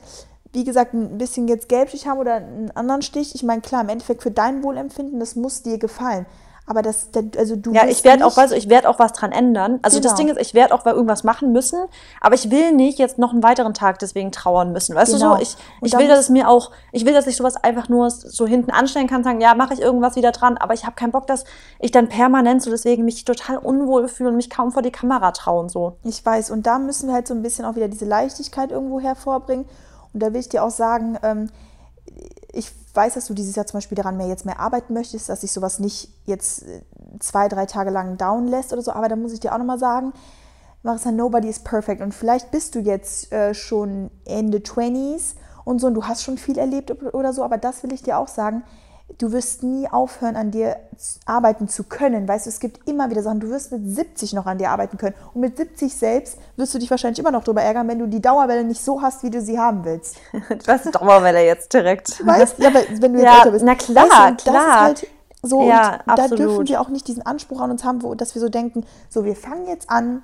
[0.54, 3.34] wie gesagt, ein bisschen jetzt gelblich haben oder einen anderen Stich.
[3.34, 6.24] Ich meine, klar, im Endeffekt für dein Wohlempfinden, das muss dir gefallen.
[6.64, 9.32] Aber das, also du Ja, ich werde auch, weißt du, ich werde auch was dran
[9.32, 9.80] ändern.
[9.82, 10.28] Also das Genau.
[10.28, 11.78] Ding ist, ich werde auch irgendwas machen müssen,
[12.20, 14.94] aber ich will nicht jetzt noch einen weiteren Tag deswegen trauern müssen.
[14.94, 15.32] Weißt Genau.
[15.32, 15.42] du so?
[15.42, 17.88] Ich, Und ich da will, dass es mir auch, ich will, dass ich sowas einfach
[17.88, 20.94] nur so hinten anstellen kann, sagen, ja, mache ich irgendwas wieder dran, aber ich habe
[20.94, 21.44] keinen Bock, dass
[21.80, 25.32] ich dann permanent so deswegen mich total unwohl fühle und mich kaum vor die Kamera
[25.32, 25.96] trauen so.
[26.04, 29.00] Ich weiß, und da müssen wir halt so ein bisschen auch wieder diese Leichtigkeit irgendwo
[29.00, 29.66] hervorbringen.
[30.14, 31.50] Und da will ich dir auch sagen, ähm,
[32.52, 35.40] ich weiß, dass du dieses Jahr zum Beispiel daran mehr jetzt mehr arbeiten möchtest, dass
[35.40, 36.82] sich sowas nicht jetzt äh,
[37.20, 38.92] zwei, drei Tage lang down lässt oder so.
[38.92, 40.12] Aber da muss ich dir auch nochmal sagen,
[40.82, 42.00] Marissa, nobody is perfect.
[42.00, 45.34] Und vielleicht bist du jetzt äh, schon Ende 20s
[45.64, 47.44] und so und du hast schon viel erlebt oder so.
[47.44, 48.64] Aber das will ich dir auch sagen.
[49.18, 50.76] Du wirst nie aufhören, an dir
[51.26, 52.26] arbeiten zu können.
[52.26, 53.40] Weißt du, es gibt immer wieder Sachen.
[53.40, 55.14] Du wirst mit 70 noch an dir arbeiten können.
[55.34, 58.20] Und mit 70 selbst wirst du dich wahrscheinlich immer noch darüber ärgern, wenn du die
[58.22, 60.16] Dauerwelle nicht so hast, wie du sie haben willst.
[60.66, 62.24] Was Dauerwelle jetzt direkt.
[62.26, 63.64] Weißt ja, aber wenn du jetzt Ja, älter bist.
[63.64, 64.80] na klar, weißt du, klar.
[64.80, 65.06] halt
[65.42, 68.34] so, Ja, und da dürfen wir auch nicht diesen Anspruch an uns haben, wo, dass
[68.34, 70.22] wir so denken, so wir fangen jetzt an,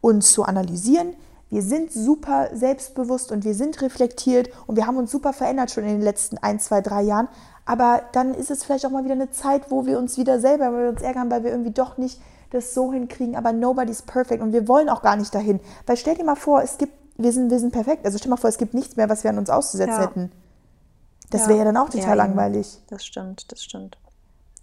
[0.00, 1.14] uns zu analysieren.
[1.50, 5.84] Wir sind super selbstbewusst und wir sind reflektiert und wir haben uns super verändert schon
[5.84, 7.28] in den letzten ein, zwei, drei Jahren.
[7.68, 10.72] Aber dann ist es vielleicht auch mal wieder eine Zeit, wo wir uns wieder selber,
[10.72, 12.18] weil wir uns ärgern, weil wir irgendwie doch nicht
[12.50, 13.36] das so hinkriegen.
[13.36, 15.60] Aber nobody's perfect und wir wollen auch gar nicht dahin.
[15.86, 18.06] Weil stell dir mal vor, es gibt, wir sind, wir sind perfekt.
[18.06, 20.08] Also stell dir mal vor, es gibt nichts mehr, was wir an uns auszusetzen Ja.
[20.08, 20.32] hätten.
[21.28, 21.48] Das Ja.
[21.48, 22.80] wäre ja dann auch total Ja, langweilig.
[22.88, 23.98] Das stimmt, das stimmt.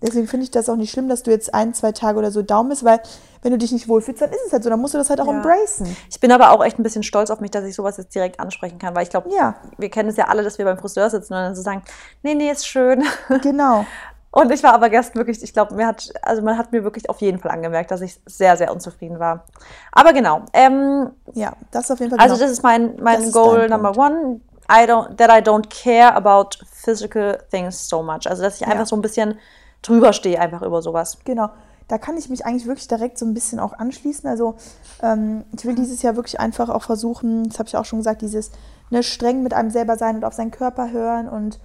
[0.01, 2.41] Deswegen finde ich das auch nicht schlimm, dass du jetzt ein, zwei Tage oder so
[2.41, 2.99] down bist, weil
[3.41, 4.69] wenn du dich nicht wohlfühlst, dann ist es halt so.
[4.69, 5.33] Dann musst du das halt auch Ja.
[5.33, 5.95] embracen.
[6.09, 8.39] Ich bin aber auch echt ein bisschen stolz auf mich, dass ich sowas jetzt direkt
[8.39, 9.55] ansprechen kann, weil ich glaube, Ja.
[9.77, 11.81] wir kennen es ja alle, dass wir beim Friseur sitzen und dann so sagen,
[12.23, 13.03] nee, nee, ist schön.
[13.41, 13.85] Genau.
[14.31, 17.09] Und ich war aber gestern wirklich, ich glaube, mir hat, also man hat mir wirklich
[17.09, 19.45] auf jeden Fall angemerkt, dass ich sehr, sehr unzufrieden war.
[19.93, 22.43] Aber genau, ähm, Ja, das ist auf jeden Fall also genau.
[22.45, 24.41] das ist mein, Das mein ist Goal number one.
[24.69, 28.27] I don't, that I don't care about physical things so much.
[28.27, 28.85] Also dass ich einfach Ja.
[28.85, 29.39] so ein bisschen
[29.87, 31.19] drüber stehe, einfach über sowas.
[31.23, 31.49] Genau.
[31.87, 34.27] Da kann ich mich eigentlich wirklich direkt so ein bisschen auch anschließen.
[34.27, 34.55] Also
[35.03, 38.21] ähm, ich will dieses Jahr wirklich einfach auch versuchen, das habe ich auch schon gesagt,
[38.21, 38.51] dieses
[38.89, 41.59] ne, streng mit einem selber sein und auf seinen Körper hören und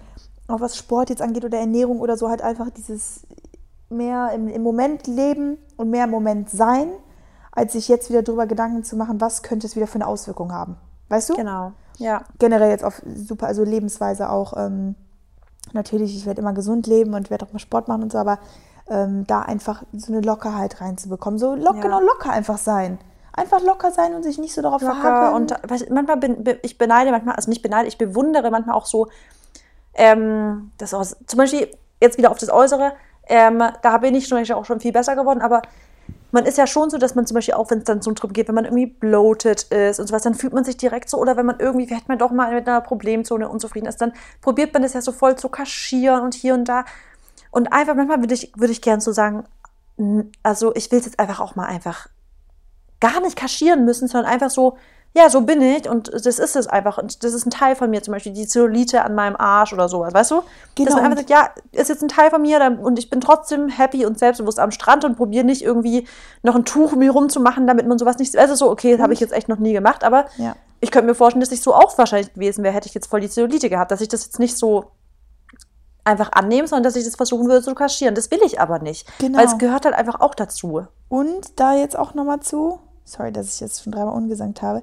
[0.48, 3.26] auch was Sport jetzt angeht oder Ernährung oder so, halt einfach dieses
[3.88, 6.90] mehr im, im Moment leben und mehr im Moment sein,
[7.52, 10.52] als sich jetzt wieder drüber Gedanken zu machen, was könnte es wieder für eine Auswirkung
[10.52, 10.76] haben.
[11.08, 11.34] Weißt du?
[11.34, 11.72] Genau.
[11.98, 12.24] Ja.
[12.38, 14.54] generell jetzt auf super, also Lebensweise auch.
[14.56, 14.94] Ähm,
[15.74, 18.38] natürlich, ich werde immer gesund leben und werde auch mal Sport machen und so, aber
[18.88, 21.38] ähm, da einfach so eine Lockerheit reinzubekommen.
[21.38, 21.82] So locker, Ja.
[21.82, 22.98] genau locker einfach sein.
[23.32, 25.34] Einfach locker sein und sich nicht so darauf locker verhakeln.
[25.34, 25.56] und du,
[25.94, 29.08] manchmal bin be- ich beneide manchmal, also nicht beneide, ich bewundere manchmal auch so,
[29.94, 31.68] ähm, das aus, zum Beispiel
[32.02, 32.92] jetzt wieder auf das Äußere,
[33.28, 35.62] ähm, da bin ich Beispiel auch schon viel besser geworden, aber
[36.32, 38.32] man ist ja schon so, dass man zum Beispiel auch, wenn es dann so drum
[38.32, 41.36] geht, wenn man irgendwie bloated ist und sowas, dann fühlt man sich direkt so, oder
[41.36, 44.82] wenn man irgendwie, vielleicht man doch mal mit einer Problemzone unzufrieden ist, dann probiert man
[44.82, 46.84] das ja so voll zu kaschieren und hier und da.
[47.50, 49.44] Und einfach, manchmal würde ich, würde ich gern so sagen,
[50.42, 52.08] also ich will es jetzt einfach auch mal einfach
[53.00, 54.76] gar nicht kaschieren müssen, sondern einfach so,
[55.12, 56.98] ja, so bin ich und das ist es einfach.
[56.98, 59.88] Und das ist ein Teil von mir, zum Beispiel die Zellulite an meinem Arsch oder
[59.88, 60.42] sowas, weißt du?
[60.76, 63.20] Genau, Dass man einfach sagt, ja, ist jetzt ein Teil von mir und ich bin
[63.20, 66.06] trotzdem happy und selbstbewusst am Strand und probiere nicht irgendwie
[66.42, 68.36] noch ein Tuch um mich rumzumachen, damit man sowas nicht.
[68.36, 70.54] Also so, okay, das habe ich jetzt echt noch nie gemacht, aber Ja.
[70.80, 73.20] ich könnte mir vorstellen, dass ich so auch wahrscheinlich gewesen wäre, hätte ich jetzt voll
[73.20, 74.92] die Zellulite gehabt, dass ich das jetzt nicht so
[76.04, 78.14] einfach annehme, sondern dass ich das versuchen würde zu kaschieren.
[78.14, 79.06] Das will ich aber nicht.
[79.18, 79.38] Genau.
[79.38, 80.86] Weil es gehört halt einfach auch dazu.
[81.08, 82.80] Und da jetzt auch nochmal zu,
[83.10, 84.82] sorry, dass ich jetzt schon dreimal ungesangt habe,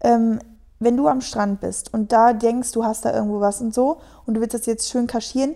[0.00, 0.38] ähm,
[0.80, 3.98] wenn du am Strand bist und da denkst, du hast da irgendwo was und so
[4.26, 5.54] und du willst das jetzt schön kaschieren,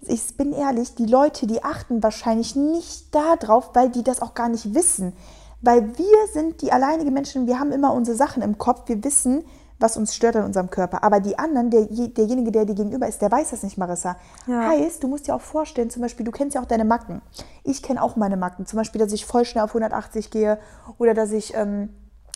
[0.00, 4.48] ich bin ehrlich, die Leute, die achten wahrscheinlich nicht darauf, weil die das auch gar
[4.48, 5.14] nicht wissen.
[5.62, 9.44] Weil wir sind die alleinige Menschen, wir haben immer unsere Sachen im Kopf, wir wissen,
[9.78, 11.04] was uns stört an unserem Körper.
[11.04, 14.16] Aber die anderen, der, derjenige, der dir gegenüber ist, der weiß das nicht, Marissa.
[14.46, 14.68] Ja.
[14.68, 17.20] Heißt, du musst dir auch vorstellen, zum Beispiel, du kennst ja auch deine Macken.
[17.64, 18.66] Ich kenne auch meine Macken.
[18.66, 20.58] Zum Beispiel, dass ich voll schnell auf 180 gehe
[20.98, 21.90] oder dass ich, ähm,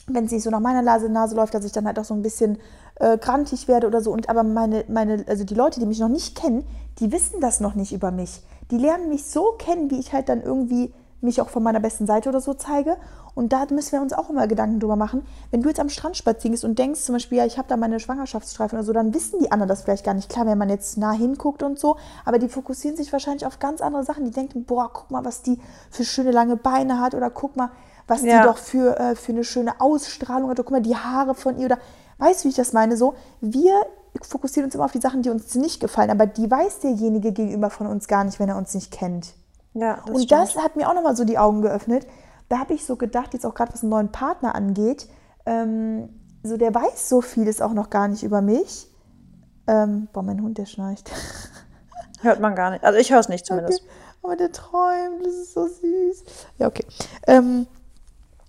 [0.07, 2.15] wenn es nicht so nach meiner Nase, Nase läuft, dass ich dann halt auch so
[2.15, 2.59] ein bisschen
[2.97, 4.13] äh, krantig werde oder so.
[4.13, 6.65] Und aber meine, meine, also die Leute, die mich noch nicht kennen,
[6.99, 8.43] die wissen das noch nicht über mich.
[8.71, 12.07] Die lernen mich so kennen, wie ich halt dann irgendwie mich auch von meiner besten
[12.07, 12.97] Seite oder so zeige.
[13.35, 15.27] Und da müssen wir uns auch immer Gedanken drüber machen.
[15.51, 18.01] Wenn du jetzt am Strand spazierst und denkst zum Beispiel, ja, ich habe da meine
[18.01, 20.29] Schwangerschaftsstreifen oder so, dann wissen die anderen das vielleicht gar nicht.
[20.29, 23.81] Klar, wenn man jetzt nah hinguckt und so, aber die fokussieren sich wahrscheinlich auf ganz
[23.81, 24.25] andere Sachen.
[24.25, 25.59] Die denken, boah, guck mal, was die
[25.91, 27.71] für schöne lange Beine hat oder guck mal,
[28.07, 28.41] was ja.
[28.41, 30.59] die doch für, äh, für eine schöne Ausstrahlung hat.
[30.59, 31.79] Oder guck mal, die Haare von ihr oder
[32.19, 32.97] weißt du, wie ich das meine?
[32.97, 33.73] So, wir
[34.23, 37.71] fokussieren uns immer auf die Sachen, die uns nicht gefallen, aber die weiß derjenige gegenüber
[37.71, 39.35] von uns gar nicht, wenn er uns nicht kennt.
[39.75, 40.33] Ja, das und stimmt.
[40.33, 42.07] das hat mir auch nochmal so die Augen geöffnet.
[42.49, 45.09] Da habe ich so gedacht, jetzt auch gerade was einen neuen Partner angeht,
[45.47, 46.09] ähm,
[46.43, 48.89] so der weiß so vieles auch noch gar nicht über mich.
[49.67, 51.11] Ähm, boah, mein Hund, der schnarcht.
[52.23, 52.85] Hört man gar nicht.
[52.85, 53.83] Also ich höre es nicht zumindest.
[53.83, 53.91] Okay.
[54.23, 56.25] Aber der träumt, das ist so süß.
[56.59, 56.85] Ja, okay.
[57.27, 57.67] Ähm,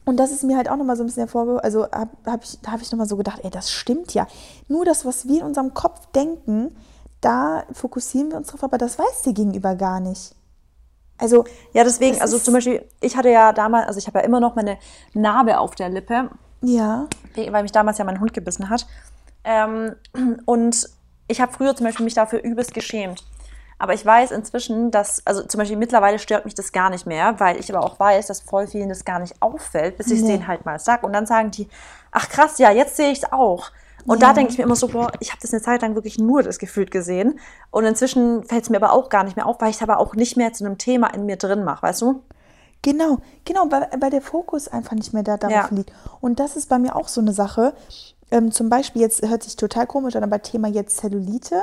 [0.03, 1.63] und das ist mir halt auch nochmal so ein bisschen hervorgehoben.
[1.63, 4.27] Also habe hab ich, da habe ich nochmal so gedacht, ey, das stimmt ja.
[4.67, 6.75] Nur das, was wir in unserem Kopf denken,
[7.21, 10.35] da fokussieren wir uns drauf, aber das weiß der Gegenüber gar nicht.
[11.21, 14.39] Also ja, deswegen, also zum Beispiel, ich hatte ja damals, also ich habe ja immer
[14.39, 14.77] noch meine
[15.13, 16.29] Narbe auf der Lippe.
[16.61, 17.07] Ja.
[17.35, 18.87] Weil mich damals ja mein Hund gebissen hat.
[19.43, 19.95] Ähm,
[20.45, 20.89] und
[21.27, 23.23] ich habe früher zum Beispiel mich dafür übelst geschämt.
[23.77, 27.39] Aber ich weiß inzwischen, dass, also zum Beispiel mittlerweile stört mich das gar nicht mehr,
[27.39, 30.21] weil ich aber auch weiß, dass voll vielen das gar nicht auffällt, bis ich es
[30.21, 30.33] nee.
[30.33, 31.05] denen halt mal sage.
[31.05, 31.67] Und dann sagen die,
[32.11, 33.71] ach krass, ja, jetzt sehe ich es auch.
[34.05, 34.29] Und ja.
[34.29, 36.43] da denke ich mir immer so, boah, ich habe das eine Zeit lang wirklich nur
[36.43, 37.39] das Gefühl gesehen.
[37.69, 39.99] Und inzwischen fällt es mir aber auch gar nicht mehr auf, weil ich es aber
[39.99, 42.23] auch nicht mehr zu einem Thema in mir drin mache, weißt du?
[42.81, 45.75] Genau, genau, weil, weil der Fokus einfach nicht mehr da darauf ja.
[45.75, 45.91] liegt.
[46.19, 47.73] Und das ist bei mir auch so eine Sache.
[48.31, 51.61] Ähm, zum Beispiel, jetzt hört sich total komisch an, aber Thema jetzt Zellulite.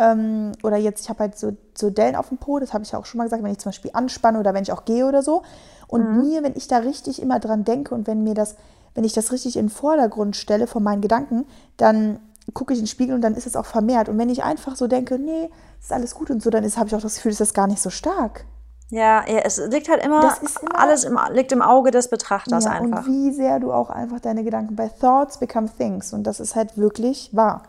[0.00, 2.90] Ähm, oder jetzt, ich habe halt so, so Dellen auf dem Po, das habe ich
[2.90, 5.06] ja auch schon mal gesagt, wenn ich zum Beispiel anspanne oder wenn ich auch gehe
[5.06, 5.42] oder so.
[5.86, 6.20] Und mhm.
[6.20, 8.56] mir, wenn ich da richtig immer dran denke und wenn mir das
[8.94, 12.20] wenn ich das richtig in den Vordergrund stelle von meinen Gedanken, dann
[12.54, 14.08] gucke ich in den Spiegel und dann ist es auch vermehrt.
[14.08, 16.94] Und wenn ich einfach so denke, nee, ist alles gut und so, dann habe ich
[16.94, 18.44] auch das Gefühl, ist das gar nicht so stark.
[18.90, 22.72] Ja, ja, es liegt halt immer, immer alles im, liegt im Auge des Betrachters ja,
[22.72, 23.06] einfach.
[23.06, 26.12] Und wie sehr du auch einfach deine Gedanken bei Thoughts become Things.
[26.12, 27.62] Und das ist halt wirklich wahr.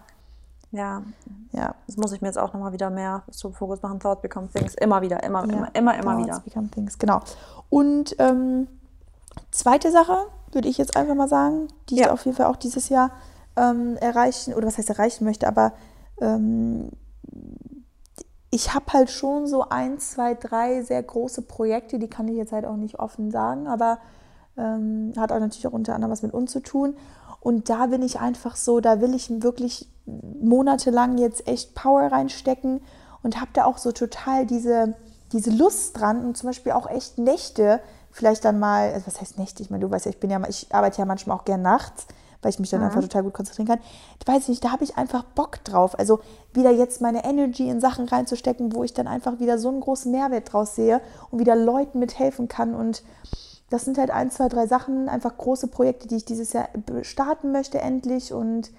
[0.72, 1.04] Ja.
[1.52, 1.76] Ja.
[1.86, 4.00] Das muss ich mir jetzt auch nochmal wieder mehr zum Fokus machen.
[4.00, 4.74] Thoughts become Things.
[4.76, 5.54] Immer wieder, immer, ja.
[5.54, 6.40] immer, immer, immer Thoughts wieder.
[6.40, 7.22] become Things, genau.
[7.70, 8.68] Und ähm,
[9.52, 12.06] zweite Sache, würde ich jetzt einfach mal sagen, die ja.
[12.06, 13.12] ich auf jeden Fall auch dieses Jahr
[13.56, 15.74] ähm, erreichen, oder was heißt erreichen möchte, aber
[16.20, 16.90] ähm,
[18.50, 22.52] ich habe halt schon so ein, zwei, drei sehr große Projekte, die kann ich jetzt
[22.52, 24.00] halt auch nicht offen sagen, aber
[24.58, 26.96] ähm, hat auch natürlich auch unter anderem was mit uns zu tun.
[27.40, 32.82] Und da bin ich einfach so, da will ich wirklich monatelang jetzt echt Power reinstecken
[33.24, 34.96] und habe da auch so total diese,
[35.32, 37.80] diese Lust dran und zum Beispiel auch echt Nächte,
[38.12, 39.64] vielleicht dann mal, also was heißt Nächte?
[39.64, 42.06] Ich meine, du weißt ja, ich bin ja, ich arbeite ja manchmal auch gern nachts,
[42.42, 42.88] weil ich mich dann mhm.
[42.88, 43.80] einfach total gut konzentrieren kann.
[44.20, 45.98] Ich weiß nicht, da habe ich einfach Bock drauf.
[45.98, 46.20] Also
[46.54, 50.12] wieder jetzt meine Energy in Sachen reinzustecken, wo ich dann einfach wieder so einen großen
[50.12, 52.74] Mehrwert draus sehe und wieder Leuten mithelfen kann.
[52.74, 53.04] Und
[53.70, 56.70] das sind halt ein, zwei, drei Sachen, einfach große Projekte, die ich dieses Jahr
[57.04, 58.72] starten möchte endlich und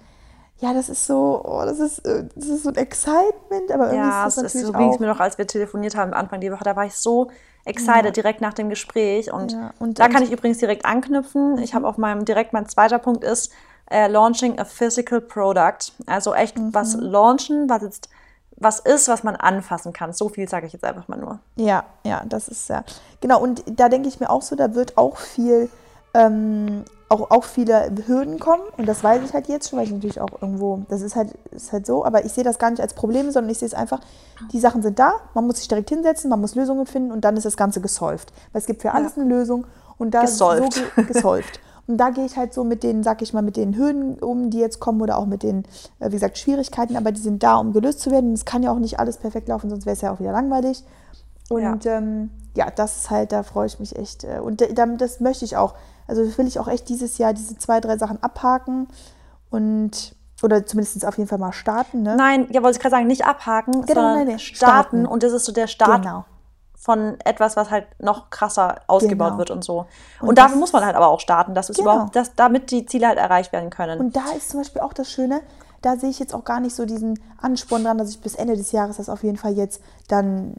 [0.63, 3.97] ja, das ist so, oh, das ist, äh, das ist so ein Excitement, aber irgendwie
[3.97, 6.39] ja, ist das natürlich ist, so ging es mir noch, als wir telefoniert haben Anfang
[6.39, 7.29] der Woche, da war ich so
[7.65, 8.11] excited ja.
[8.11, 9.33] direkt nach dem Gespräch.
[9.33, 9.71] Und, ja.
[9.79, 11.57] und da kann ich übrigens direkt anknüpfen.
[11.57, 13.51] Ich habe auf meinem, direkt mein zweiter Punkt ist,
[13.91, 15.91] äh, launching a physical product.
[16.05, 16.73] Also echt mhm.
[16.73, 18.09] was launchen, was jetzt
[18.55, 20.13] was ist, was man anfassen kann.
[20.13, 21.39] So viel sage ich jetzt einfach mal nur.
[21.57, 22.85] Ja, ja, das ist ja.
[23.19, 25.69] Genau, und da denke ich mir auch so, da wird auch viel
[26.13, 29.91] ähm, auch, auch viele Hürden kommen und das weiß ich halt jetzt schon, weil ich
[29.91, 32.81] natürlich auch irgendwo, das ist halt, ist halt so, aber ich sehe das gar nicht
[32.81, 33.99] als Problem, sondern ich sehe es einfach,
[34.51, 37.37] die Sachen sind da, man muss sich direkt hinsetzen, man muss Lösungen finden und dann
[37.37, 38.33] ist das Ganze gesolved.
[38.51, 39.21] Weil es gibt für alles ja.
[39.21, 40.73] eine Lösung und da gesolved.
[40.73, 41.59] so gesolved.
[41.85, 44.49] Und da gehe ich halt so mit den, sag ich mal, mit den Hürden um,
[44.49, 45.65] die jetzt kommen oder auch mit den,
[45.99, 48.33] äh, wie gesagt, Schwierigkeiten, aber die sind da, um gelöst zu werden.
[48.33, 50.83] Es kann ja auch nicht alles perfekt laufen, sonst wäre es ja auch wieder langweilig.
[51.49, 51.97] Und ja.
[51.97, 54.23] Ähm, ja, das ist halt, da freue ich mich echt.
[54.23, 54.63] Äh, und
[54.97, 55.73] das möchte ich auch.
[56.07, 58.87] Also will ich auch echt dieses Jahr diese zwei, drei Sachen abhaken
[59.49, 62.01] und oder zumindest auf jeden Fall mal starten.
[62.01, 62.15] Ne?
[62.17, 64.55] Nein, ja, wollte ich gerade sagen, nicht abhaken, genau, sondern nein, nein, starten.
[64.99, 65.05] starten.
[65.05, 66.25] Und das ist so der Start genau.
[66.77, 69.37] von etwas, was halt noch krasser ausgebaut Genau.
[69.37, 69.85] wird und so.
[70.19, 71.93] Und, Und dafür muss man halt aber auch starten, dass es Genau.
[71.93, 74.01] überhaupt, dass, damit die Ziele halt erreicht werden können.
[74.01, 75.39] Und da ist zum Beispiel auch das Schöne,
[75.81, 78.57] da sehe ich jetzt auch gar nicht so diesen Ansporn dran, dass ich bis Ende
[78.57, 80.55] des Jahres das auf jeden Fall jetzt dann,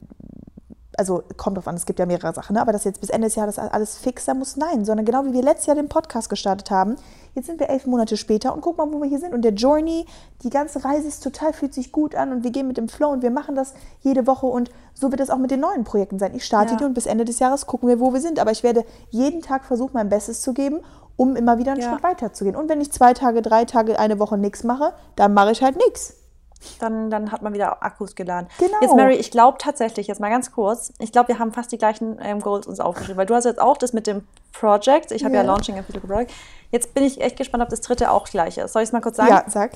[0.99, 2.61] also kommt drauf an, es gibt ja mehrere Sachen, ne?
[2.61, 5.33] aber dass jetzt bis Ende des Jahres alles fix sein muss, nein, sondern genau wie
[5.33, 6.97] wir letztes Jahr den Podcast gestartet haben,
[7.35, 9.53] jetzt sind wir elf Monate später und guck mal, wo wir hier sind und der
[9.53, 10.07] Journey,
[10.43, 13.09] die ganze Reise ist total, fühlt sich gut an und wir gehen mit dem Flow
[13.11, 16.19] und wir machen das jede Woche und so wird es auch mit den neuen Projekten
[16.19, 16.35] sein.
[16.35, 16.79] Ich starte Ja.
[16.79, 19.43] die und bis Ende des Jahres gucken wir, wo wir sind, aber ich werde jeden
[19.43, 20.81] Tag versuchen, mein Bestes zu geben,
[21.17, 21.91] um immer wieder einen Ja.
[21.91, 22.57] Schritt weiterzugehen.
[22.57, 25.77] Und wenn ich zwei Tage, drei Tage, eine Woche nichts mache, dann mache ich halt
[25.77, 26.15] nichts.
[26.79, 28.49] Dann, dann hat man wieder Akkus geladen.
[28.59, 28.77] Genau.
[28.81, 31.79] Jetzt, Mary, ich glaube tatsächlich, jetzt mal ganz kurz, ich glaube, wir haben fast die
[31.79, 35.25] gleichen ähm, Goals uns aufgeschrieben, weil du hast jetzt auch das mit dem Project, ich
[35.25, 35.43] habe ja.
[35.43, 35.47] Ja.
[35.47, 36.33] Launching a Physical Project.
[36.71, 38.73] Jetzt bin ich echt gespannt, ob das dritte auch gleich ist.
[38.73, 39.31] Soll ich es mal kurz sagen?
[39.31, 39.73] Ja, sag.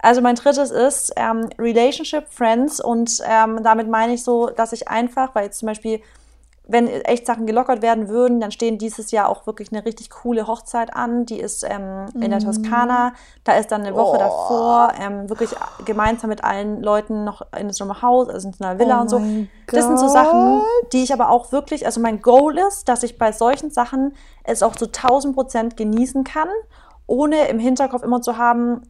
[0.00, 4.88] Also mein drittes ist ähm, Relationship, Friends und ähm, damit meine ich so, dass ich
[4.88, 6.00] einfach, weil jetzt zum Beispiel,
[6.70, 10.46] wenn echt Sachen gelockert werden würden, dann stehen dieses Jahr auch wirklich eine richtig coole
[10.46, 11.24] Hochzeit an.
[11.24, 13.14] Die ist ähm, in der Toskana.
[13.42, 14.22] Da ist dann eine Woche Mhm.
[14.22, 14.24] Oh.
[14.24, 15.50] davor ähm, wirklich
[15.86, 19.00] gemeinsam mit allen Leuten noch in so einem Haus, also in so einer Villa Oh
[19.00, 19.20] und so.
[19.72, 20.60] Das sind so Sachen,
[20.92, 24.14] die ich aber auch wirklich, also mein Goal ist, dass ich bei solchen Sachen
[24.44, 26.48] es auch zu 1000 Prozent genießen kann,
[27.06, 28.82] ohne im Hinterkopf immer zu haben,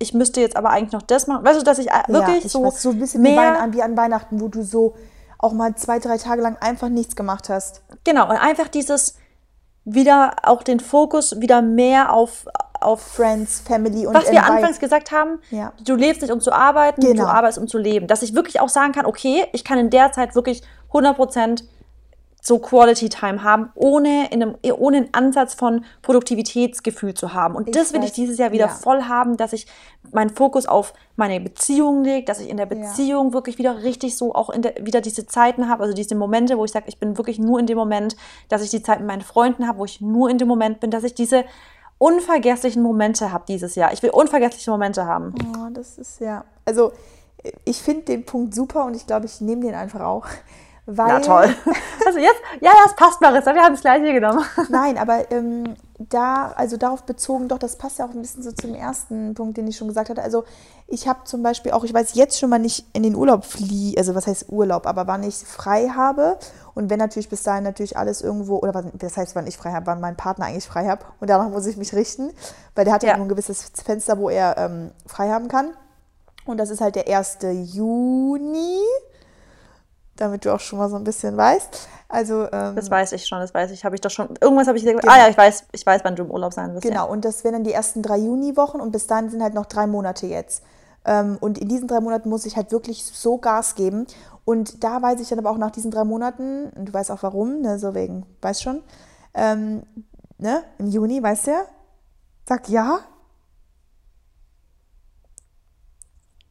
[0.00, 1.44] ich müsste jetzt aber eigentlich noch das machen.
[1.44, 3.54] Weißt du, dass ich äh, wirklich ja, ich so, weiß, so ein bisschen wie, mehr,
[3.60, 4.94] Wein, wie an Weihnachten, wo du so
[5.42, 7.82] auch mal zwei, drei Tage lang einfach nichts gemacht hast.
[8.04, 9.14] genau, und einfach dieses
[9.84, 12.44] wieder auch den Fokus wieder mehr auf,
[12.80, 15.72] auf Friends, Family und was wir anfangs gesagt haben, Ja.
[15.84, 17.24] du lebst nicht um zu arbeiten, Genau.
[17.24, 18.06] du arbeitest um zu leben.
[18.06, 20.62] Dass ich wirklich auch sagen kann, okay, ich kann in der Zeit wirklich
[20.92, 21.64] 100%
[22.40, 27.54] so Quality Time haben, ohne, in einem, ohne einen Ansatz von Produktivitätsgefühl zu haben.
[27.54, 28.72] Und Ich das will ich dieses Jahr wieder ja.
[28.72, 29.66] voll haben, dass ich
[30.12, 34.34] meinen Fokus auf meine Beziehung lege, dass ich in der Beziehung wirklich wieder richtig so
[34.34, 37.18] auch in der, wieder diese Zeiten habe, also diese Momente, wo ich sage, ich bin
[37.18, 38.16] wirklich nur in dem Moment,
[38.48, 40.90] dass ich die Zeit mit meinen Freunden habe, wo ich nur in dem Moment bin,
[40.90, 41.44] dass ich diese
[41.98, 43.92] unvergesslichen Momente habe dieses Jahr.
[43.92, 45.34] Ich will unvergessliche Momente haben.
[45.54, 46.46] Oh, das ist ja.
[46.64, 46.92] Also,
[47.64, 50.26] ich finde den Punkt super und ich glaube, ich nehme den einfach auch.
[50.92, 51.54] Weil, Na toll.
[52.06, 54.42] Also jetzt, ja, das passt, Marissa, wir haben das gleiche genommen.
[54.70, 58.50] Nein, aber ähm, da, also darauf bezogen, doch, das passt ja auch ein bisschen so
[58.52, 60.22] zum ersten Punkt, den ich schon gesagt hatte.
[60.22, 60.44] Also
[60.88, 63.94] ich habe zum Beispiel auch, ich weiß jetzt schon mal nicht in den Urlaub flieh,
[63.98, 66.38] also was heißt Urlaub, aber wann ich frei habe
[66.74, 69.70] und wenn natürlich bis dahin natürlich alles irgendwo, oder was, das heißt, wann ich frei
[69.72, 72.30] habe, wann mein Partner eigentlich frei habe und danach muss ich mich richten,
[72.74, 73.14] weil der hat ja, Ja.
[73.16, 75.68] ein gewisses Fenster, wo er ähm, frei haben kann.
[76.46, 77.38] Und das ist halt der 1.
[77.74, 78.80] Juni,
[80.20, 81.88] damit du auch schon mal so ein bisschen weißt.
[82.08, 83.84] Also ähm, Das weiß ich schon, das weiß ich.
[83.84, 84.28] Habe ich doch schon.
[84.40, 85.02] Irgendwas habe ich gesagt.
[85.02, 85.12] Genau.
[85.12, 86.82] Ah ja, ich weiß, ich weiß, wann du im Urlaub sein wirst.
[86.82, 89.66] Genau, und das wären dann die ersten drei Juniwochen und bis dahin sind halt noch
[89.66, 90.62] drei Monate jetzt.
[91.04, 94.06] Ähm, und in diesen drei Monaten muss ich halt wirklich so Gas geben.
[94.44, 97.22] Und da weiß ich dann aber auch nach diesen drei Monaten, und du weißt auch
[97.22, 98.82] warum, ne, so wegen, weißt schon,
[99.34, 99.82] ähm,
[100.38, 101.62] ne, im Juni, weißt du ja,
[102.48, 103.00] sag ja.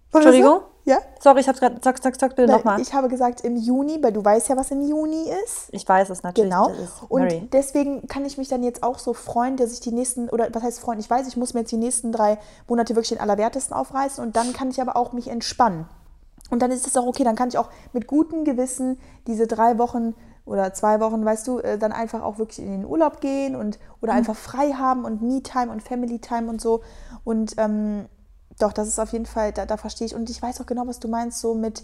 [0.07, 0.61] Ist Entschuldigung?
[0.89, 0.97] Ja?
[1.19, 1.79] Sorry, ich habe gerade.
[1.83, 2.81] Sag, sag, sag bitte nochmal.
[2.81, 5.69] Ich, Ich habe gesagt im Juni, weil du weißt ja, was im Juni ist.
[5.87, 6.49] weiß es natürlich.
[6.49, 6.71] Genau.
[7.07, 7.47] Und Mary.
[7.53, 10.63] deswegen kann ich mich dann jetzt auch so freuen, dass ich die nächsten, oder was
[10.63, 13.75] heißt freuen, ich weiß, ich muss mir jetzt die nächsten drei Monate wirklich den Allerwertesten
[13.75, 15.85] aufreißen und dann kann ich aber auch mich entspannen.
[16.49, 19.77] Und dann ist es auch okay, dann kann ich auch mit gutem Gewissen diese drei
[19.77, 20.15] Wochen
[20.45, 23.77] oder zwei Wochen, weißt du, äh, dann einfach auch wirklich in den Urlaub gehen und
[24.01, 26.81] oder einfach frei haben und Me-Time und Family-Time und so.
[27.23, 28.07] Und ähm,
[28.59, 30.15] doch, das ist auf jeden Fall, da, da verstehe ich.
[30.15, 31.83] Und ich weiß auch genau, was du meinst, so mit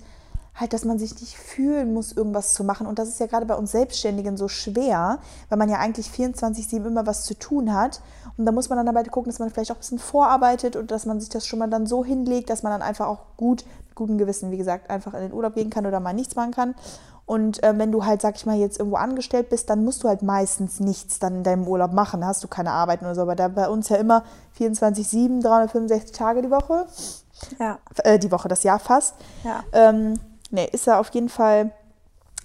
[0.56, 2.88] halt, dass man sich nicht fühlen muss, irgendwas zu machen.
[2.88, 5.20] Und das ist ja gerade bei uns Selbstständigen so schwer,
[5.50, 8.02] weil man ja eigentlich 24-7 immer was zu tun hat.
[8.38, 10.92] Und da muss man dann dabei gucken, dass man vielleicht auch ein bisschen vorarbeitet und
[10.92, 13.66] dass man sich das schon mal dann so hinlegt, dass man dann einfach auch gut,
[13.88, 16.52] mit gutem Gewissen, wie gesagt, einfach in den Urlaub gehen kann oder mal nichts machen
[16.52, 16.76] kann.
[17.28, 20.08] Und äh, wenn du halt, sag ich mal, jetzt irgendwo angestellt bist, dann musst du
[20.08, 22.22] halt meistens nichts dann in deinem Urlaub machen.
[22.22, 23.22] Da hast du keine Arbeit oder so.
[23.22, 24.24] Aber da bei uns ja immer
[24.60, 26.86] 24-7, 365 Tage die Woche.
[27.60, 27.80] Ja.
[28.04, 29.16] Äh, die Woche, das Jahr fast.
[29.44, 29.64] Ja.
[29.74, 30.20] Ähm,
[30.52, 31.72] nee, ist ja auf jeden Fall,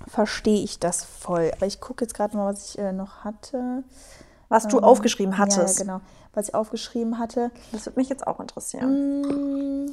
[0.09, 1.51] verstehe ich das voll.
[1.57, 3.85] Aber ich gucke jetzt gerade mal, was ich äh, noch hatte.
[4.49, 5.78] Was du aufgeschrieben Ja, ja, hattest.
[5.78, 6.01] genau.
[6.33, 7.51] Was ich aufgeschrieben hatte.
[7.72, 9.93] Das würde mich jetzt auch interessieren.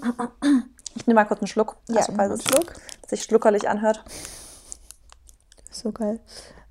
[0.96, 1.76] Ich nehme mal kurz einen Schluck.
[1.90, 2.74] Ja, also, falls einen es Schluck.
[3.08, 4.04] sich schluckerlich anhört.
[5.78, 6.20] So geil.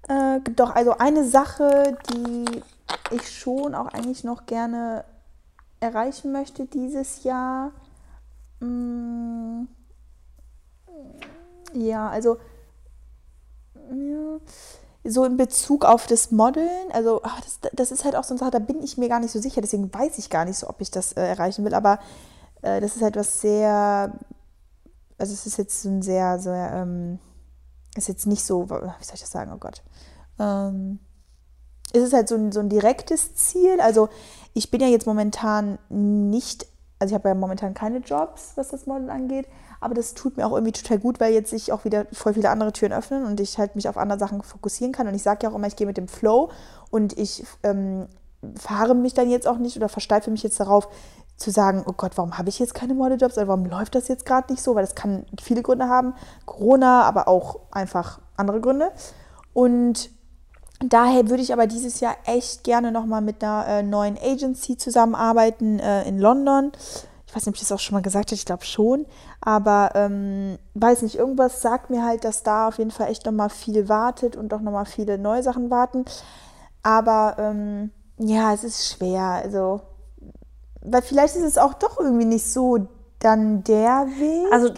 [0.09, 2.63] Äh, doch, also eine Sache, die
[3.13, 5.05] ich schon auch eigentlich noch gerne
[5.81, 7.73] erreichen möchte dieses Jahr.
[8.61, 9.65] Mm,
[11.73, 12.39] ja, also
[13.91, 14.41] ja,
[15.05, 18.39] so in Bezug auf das Modeln, also ach, das, das ist halt auch so eine
[18.41, 20.69] Sache, da bin ich mir gar nicht so sicher, deswegen weiß ich gar nicht so,
[20.69, 22.01] ob ich das äh, erreichen will, aber
[22.63, 24.13] äh, das ist halt was sehr,
[25.19, 27.21] also es ist jetzt so ein sehr, sehr, ähm,
[27.99, 28.75] ist jetzt nicht so, wie
[29.05, 29.83] soll ich das sagen, oh Gott.
[30.39, 30.99] Ähm,
[31.93, 33.81] es ist halt so ein, so ein direktes Ziel.
[33.81, 34.09] Also
[34.55, 36.67] ich bin ja jetzt momentan nicht,
[36.99, 39.47] also ich habe ja momentan keine Jobs, was das Model angeht,
[39.81, 42.51] aber das tut mir auch irgendwie total gut, weil jetzt sich auch wieder voll viele
[42.51, 45.07] andere Türen öffnen und ich halt mich auf andere Sachen fokussieren kann.
[45.07, 46.51] Und ich sage ja auch immer, ich gehe mit dem Flow
[46.91, 48.09] und ich ähm,
[48.59, 50.89] fahre mich dann jetzt auch nicht oder versteife mich jetzt darauf,
[51.37, 54.25] zu sagen, oh Gott, warum habe ich jetzt keine Modeljobs oder warum läuft das jetzt
[54.25, 56.15] gerade nicht so, weil das kann viele Gründe haben,
[56.47, 58.91] Corona, aber auch einfach andere Gründe.
[59.53, 60.11] Und
[60.81, 65.79] daher würde ich aber dieses Jahr echt gerne nochmal mit einer äh, neuen Agency zusammenarbeiten
[65.79, 66.73] äh, in London.
[67.27, 69.05] Ich weiß nicht, ob ich das auch schon mal gesagt habe, ich glaube schon.
[69.41, 73.51] Aber ähm, weiß nicht, irgendwas sagt mir halt, dass da auf jeden Fall echt nochmal
[73.51, 76.05] viel wartet und auch nochmal viele neue Sachen warten.
[76.83, 79.23] Aber ähm, ja, es ist schwer.
[79.23, 79.83] Also
[80.87, 82.87] weil vielleicht ist es auch doch irgendwie nicht so
[83.19, 84.53] dann der Weg.
[84.53, 84.71] Also,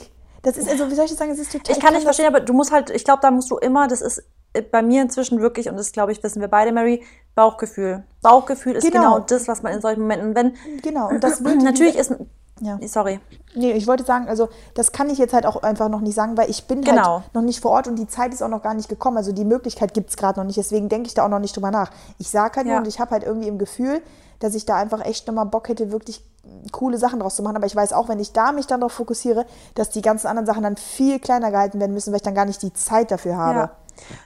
[0.43, 1.77] das ist, also, wie soll ich das sagen, es ist total.
[1.77, 4.01] Ich kann nicht verstehen, aber du musst halt, ich glaube, da musst du immer, das
[4.01, 4.23] ist
[4.71, 7.05] bei mir inzwischen wirklich, und das glaube ich, wissen wir beide, Mary,
[7.35, 8.05] Bauchgefühl.
[8.23, 10.55] Bauchgefühl ist genau, genau das, was man in solchen Momenten, wenn.
[10.83, 11.57] Genau, und das wird.
[11.63, 12.15] Natürlich ist.
[12.61, 12.77] Ja.
[12.89, 13.21] Sorry.
[13.55, 16.37] Nee, ich wollte sagen, also das kann ich jetzt halt auch einfach noch nicht sagen,
[16.37, 17.21] weil ich bin genau.
[17.21, 19.17] halt noch nicht vor Ort und die Zeit ist auch noch gar nicht gekommen.
[19.17, 21.55] Also die Möglichkeit gibt es gerade noch nicht, deswegen denke ich da auch noch nicht
[21.55, 21.93] drüber nach.
[22.19, 22.73] Ich sage halt ja.
[22.73, 24.03] nur und ich habe halt irgendwie im Gefühl,
[24.41, 26.23] dass ich da einfach echt nochmal Bock hätte, wirklich
[26.73, 27.57] coole Sachen draus zu machen.
[27.57, 30.47] Aber ich weiß auch, wenn ich da mich dann darauf fokussiere, dass die ganzen anderen
[30.47, 33.37] Sachen dann viel kleiner gehalten werden müssen, weil ich dann gar nicht die Zeit dafür
[33.37, 33.59] habe.
[33.59, 33.71] Ja.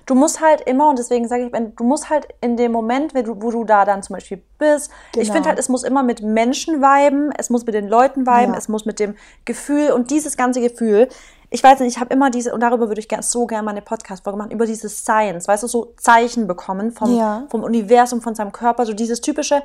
[0.04, 3.22] Du musst halt immer, und deswegen sage ich, du musst halt in dem Moment, wo
[3.22, 5.22] du, wo du da dann zum Beispiel bist, genau.
[5.22, 8.52] ich finde halt, es muss immer mit Menschen viben, es muss mit den Leuten viben,
[8.52, 8.58] ja.
[8.58, 11.08] es muss mit dem Gefühl und dieses ganze Gefühl,
[11.48, 13.72] ich weiß nicht, ich habe immer diese, und darüber würde ich gern, so gerne mal
[13.72, 17.46] eine Podcast-Folge machen, über dieses Science, weißt du, so Zeichen bekommen vom, ja.
[17.50, 19.62] vom Universum, von seinem Körper, so dieses typische,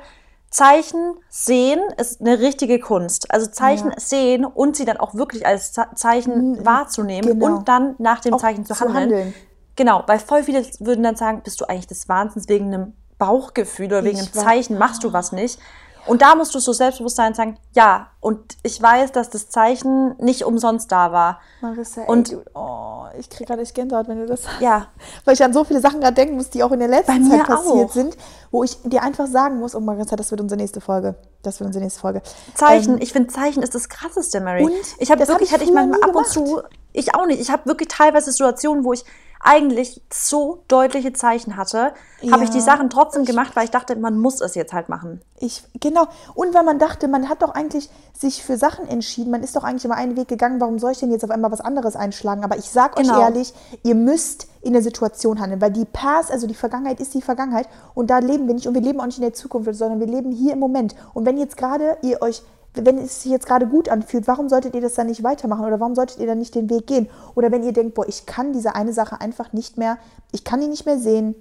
[0.50, 3.30] Zeichen sehen ist eine richtige Kunst.
[3.30, 4.00] Also Zeichen ja.
[4.00, 6.66] sehen und sie dann auch wirklich als Zeichen mhm.
[6.66, 7.46] wahrzunehmen genau.
[7.46, 8.94] und dann nach dem auch Zeichen zu handeln.
[8.94, 9.34] zu handeln.
[9.76, 13.86] Genau, weil voll viele würden dann sagen, bist du eigentlich des Wahnsinns wegen einem Bauchgefühl
[13.86, 15.60] oder wegen einem Zeichen, machst du was nicht.
[16.06, 20.44] Und da musst du so Selbstbewusstsein sagen, ja, und ich weiß, dass das Zeichen nicht
[20.44, 21.40] umsonst da war.
[21.60, 24.60] Marissa, und ey, oh, ich kriege gerade echt Gänsehaut, wenn du das sagst.
[24.60, 24.86] Ja.
[25.24, 27.46] Weil ich an so viele Sachen gerade denken muss, die auch in der letzten Zeit
[27.46, 27.92] passiert auch.
[27.92, 28.16] sind,
[28.50, 31.14] wo ich dir einfach sagen muss, oh Marissa, das wird unsere nächste Folge.
[31.42, 32.22] Das wird unsere nächste Folge.
[32.54, 34.64] Zeichen, ähm, ich finde Zeichen ist das krasseste, Mary.
[34.64, 37.40] Und ich habe wirklich, hab ich hätte ich manchmal ab und zu, ich auch nicht,
[37.40, 39.04] ich habe wirklich teilweise Situationen, wo ich
[39.40, 43.94] eigentlich so deutliche Zeichen hatte, ja, habe ich die Sachen trotzdem gemacht, weil ich dachte,
[43.96, 45.20] man muss es jetzt halt machen.
[45.38, 46.06] Ich, genau.
[46.34, 49.62] Und weil man dachte, man hat doch eigentlich sich für Sachen entschieden, man ist doch
[49.62, 52.42] eigentlich immer einen Weg gegangen, warum soll ich denn jetzt auf einmal was anderes einschlagen?
[52.42, 53.14] Aber ich sag genau.
[53.14, 57.14] euch ehrlich, ihr müsst in der Situation handeln, weil die Past, also die Vergangenheit ist
[57.14, 59.72] die Vergangenheit und da leben wir nicht und wir leben auch nicht in der Zukunft,
[59.74, 60.96] sondern wir leben hier im Moment.
[61.14, 62.42] Und wenn jetzt gerade ihr euch
[62.74, 65.80] wenn es sich jetzt gerade gut anfühlt, warum solltet ihr das dann nicht weitermachen oder
[65.80, 67.08] warum solltet ihr dann nicht den Weg gehen?
[67.34, 69.98] Oder wenn ihr denkt, boah, ich kann diese eine Sache einfach nicht mehr,
[70.32, 71.34] ich kann die nicht mehr sehen,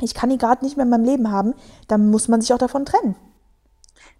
[0.00, 1.54] ich kann die gerade nicht mehr in meinem Leben haben,
[1.88, 3.16] dann muss man sich auch davon trennen.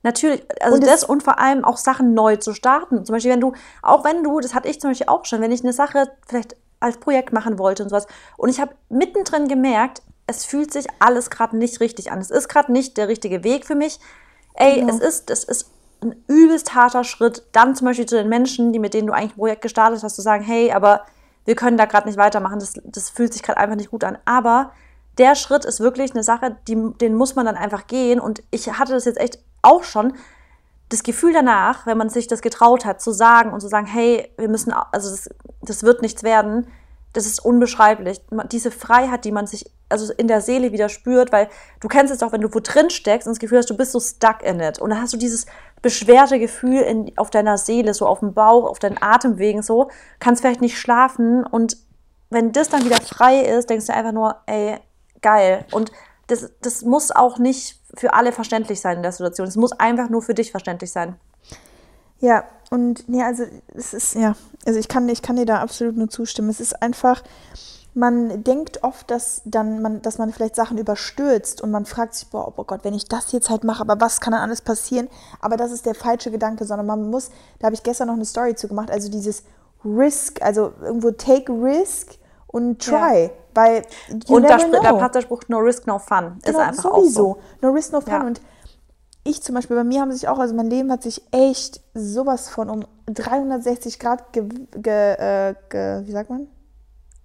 [0.03, 3.05] Natürlich, also und das und vor allem auch Sachen neu zu starten.
[3.05, 5.51] Zum Beispiel, wenn du, auch wenn du, das hatte ich zum Beispiel auch schon, wenn
[5.51, 10.03] ich eine Sache vielleicht als Projekt machen wollte und sowas und ich habe mittendrin gemerkt,
[10.29, 12.21] es fühlt sich alles gerade nicht richtig an.
[12.21, 13.99] Es ist gerade nicht der richtige Weg für mich.
[14.55, 14.93] Ey, genau.
[14.93, 15.71] es ist, es ist
[16.03, 19.33] ein übelst harter Schritt, dann zum Beispiel zu den Menschen, die mit denen du eigentlich
[19.33, 21.05] ein Projekt gestartet hast, zu sagen, hey, aber
[21.45, 24.19] wir können da gerade nicht weitermachen, das, das fühlt sich gerade einfach nicht gut an.
[24.25, 24.73] Aber
[25.19, 28.21] der Schritt ist wirklich eine Sache, die, den muss man dann einfach gehen.
[28.21, 30.13] Und ich hatte das jetzt echt auch schon,
[30.89, 34.33] das Gefühl danach, wenn man sich das getraut hat, zu sagen und zu sagen, hey,
[34.39, 35.29] wir müssen, also das,
[35.61, 36.67] das wird nichts werden,
[37.13, 38.21] das ist unbeschreiblich.
[38.53, 41.49] Diese Freiheit, die man sich also in der Seele wieder spürt, weil
[41.81, 43.93] du kennst es auch, wenn du wo drin steckst und das Gefühl hast, du bist
[43.93, 44.79] so stuck in it.
[44.79, 45.47] Und dann hast du dieses
[45.83, 50.43] beschwerte Gefühl in, auf deiner Seele, so auf dem Bauch, auf deinen Atemwegen so, kannst
[50.43, 51.77] vielleicht nicht schlafen und
[52.31, 54.79] wenn das dann wieder frei ist, denkst du einfach nur, ey,
[55.23, 55.65] geil.
[55.73, 55.93] Und
[56.27, 59.49] das, das muss auch nicht für alle verständlich sein in der Situation.
[59.49, 61.17] Es muss einfach nur für dich verständlich sein.
[62.21, 64.35] Ja, und nee, also es ist, ja,
[64.67, 66.51] also ich kann, ich kann dir da absolut nur zustimmen.
[66.51, 67.23] Es ist einfach,
[67.95, 72.29] man denkt oft, dass dann man, dass man vielleicht Sachen überstürzt und man fragt sich,
[72.29, 75.09] boah, oh Gott, wenn ich das jetzt halt mache, aber was kann dann alles passieren?
[75.41, 78.25] Aber das ist der falsche Gedanke, sondern man muss, da habe ich gestern noch eine
[78.25, 79.43] Story zu gemacht, also dieses
[79.85, 82.15] Risk, also irgendwo take risk
[82.47, 83.31] und try, ja.
[83.55, 83.83] weil
[84.29, 87.31] und da, da passt der Spruch No risk, no fun, genau, ist einfach sowieso.
[87.31, 87.39] auch so.
[87.63, 88.27] No risk, no fun ja.
[88.27, 88.41] und
[89.25, 92.49] ich zum Beispiel, bei mir haben sich auch, also mein Leben hat sich echt sowas
[92.49, 96.49] von um 360 Grad ge, ge, äh, ge wie sagt man?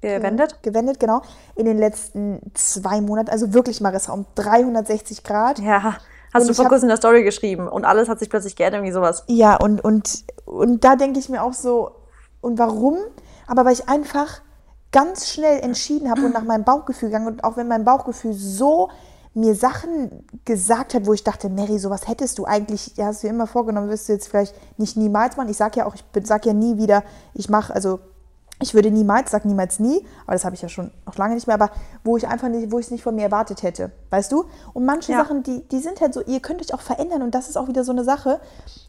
[0.03, 0.61] Gewendet?
[0.63, 1.21] Gewendet, genau.
[1.55, 3.29] In den letzten zwei Monaten.
[3.29, 5.59] Also wirklich, Marissa, um 360 Grad.
[5.59, 5.97] Ja.
[6.33, 8.79] Hast und du vor kurzem in der Story geschrieben und alles hat sich plötzlich geändert,
[8.79, 9.23] irgendwie sowas.
[9.27, 11.91] Ja, und, und, und da denke ich mir auch so,
[12.41, 12.97] und warum?
[13.45, 14.41] Aber weil ich einfach
[14.91, 18.89] ganz schnell entschieden habe und nach meinem Bauchgefühl gegangen und auch wenn mein Bauchgefühl so
[19.35, 23.27] mir Sachen gesagt hat, wo ich dachte, Mary, sowas hättest du eigentlich, ja, hast du
[23.27, 25.49] dir immer vorgenommen, wirst du jetzt vielleicht nicht niemals machen.
[25.49, 27.99] Ich sage ja auch, ich sage ja nie wieder, ich mache, also
[28.63, 31.47] ich würde niemals, sag niemals nie, aber das habe ich ja schon noch lange nicht
[31.47, 31.69] mehr, aber
[32.03, 34.45] wo ich einfach nicht, wo ich es nicht von mir erwartet hätte, weißt du?
[34.73, 35.19] Und manche ja.
[35.19, 37.67] Sachen, die, die sind halt so, ihr könnt euch auch verändern und das ist auch
[37.67, 38.39] wieder so eine Sache.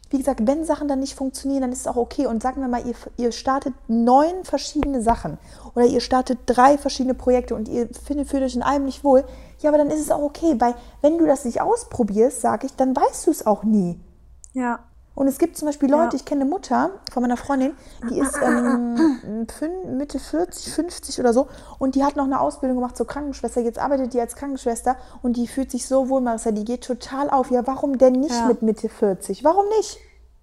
[0.09, 2.27] Wie gesagt, wenn Sachen dann nicht funktionieren, dann ist es auch okay.
[2.27, 5.37] Und sagen wir mal, ihr, ihr startet neun verschiedene Sachen
[5.73, 9.25] oder ihr startet drei verschiedene Projekte und ihr findet, fühlt euch in einem nicht wohl,
[9.59, 12.75] ja, aber dann ist es auch okay, weil wenn du das nicht ausprobierst, sage ich,
[12.75, 13.99] dann weißt du es auch nie.
[14.53, 14.79] Ja.
[15.15, 16.15] Und es gibt zum Beispiel Leute, ja.
[16.15, 17.73] ich kenne eine Mutter von meiner Freundin,
[18.09, 19.47] die ist ähm,
[19.97, 21.47] Mitte 40, 50 oder so
[21.79, 23.61] und die hat noch eine Ausbildung gemacht zur Krankenschwester.
[23.61, 27.29] Jetzt arbeitet die als Krankenschwester und die fühlt sich so wohl, Marissa, die geht total
[27.29, 27.49] auf.
[27.49, 28.47] Ja, warum denn nicht ja.
[28.47, 29.43] mit Mitte 40?
[29.43, 29.97] Warum nicht?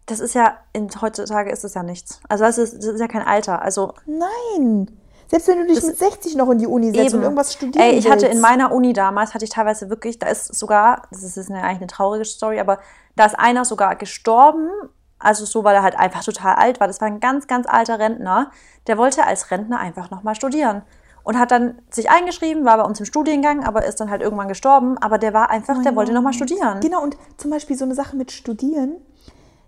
[0.07, 2.20] Das ist ja, in, heutzutage ist es ja nichts.
[2.29, 3.62] Also das ist, das ist ja kein Alter.
[3.62, 4.89] Also Nein.
[5.33, 7.16] Selbst wenn du dich das mit 60 noch in die Uni setzt eben.
[7.16, 7.78] und irgendwas studierst.
[7.78, 8.11] Ey, ich willst.
[8.11, 11.62] hatte in meiner Uni damals, hatte ich teilweise wirklich, da ist sogar, das ist eine,
[11.62, 12.80] eigentlich eine traurige Story, aber
[13.16, 14.68] da ist einer sogar gestorben,
[15.18, 16.87] also so, weil er halt einfach total alt war.
[16.87, 18.51] Das war ein ganz, ganz alter Rentner.
[18.87, 20.83] Der wollte als Rentner einfach nochmal studieren.
[21.22, 24.49] Und hat dann sich eingeschrieben, war bei uns im Studiengang, aber ist dann halt irgendwann
[24.49, 24.99] gestorben.
[24.99, 26.80] Aber der war einfach, oh der wollte nochmal studieren.
[26.80, 28.97] Genau, und zum Beispiel so eine Sache mit Studieren,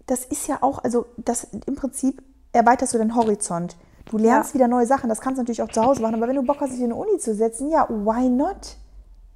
[0.07, 3.77] das ist ja auch, also das im Prinzip erweiterst du deinen Horizont.
[4.07, 4.55] Du lernst ja.
[4.55, 5.09] wieder neue Sachen.
[5.09, 6.15] Das kannst du natürlich auch zu Hause machen.
[6.15, 8.77] Aber wenn du Bock hast, dich in eine Uni zu setzen, ja, why not?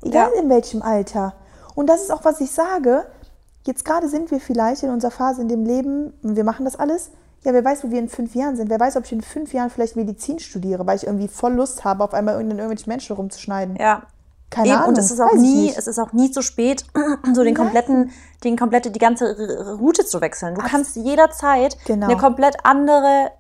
[0.03, 0.43] Egal ja.
[0.43, 1.35] in welchem Alter.
[1.75, 3.07] Und das ist auch, was ich sage
[3.69, 7.11] Jetzt gerade sind wir vielleicht in unserer Phase in dem Leben, wir machen das alles.
[7.45, 8.71] Ja, wer weiß, wo wir in fünf Jahren sind.
[8.71, 11.85] Wer weiß, ob ich in fünf Jahren vielleicht Medizin studiere, weil ich irgendwie voll Lust
[11.85, 13.77] habe, auf einmal irgendwelche Menschen rumzuschneiden.
[13.77, 14.05] Ja.
[14.49, 14.89] Keine Eben, Ahnung.
[14.89, 16.87] Und es ist auch nie, es ist auch nie zu spät,
[17.35, 18.11] so den kompletten,
[18.43, 20.55] den komplette, die ganze Route zu wechseln.
[20.55, 22.07] Du Ach, kannst jederzeit genau.
[22.07, 23.33] eine komplett andere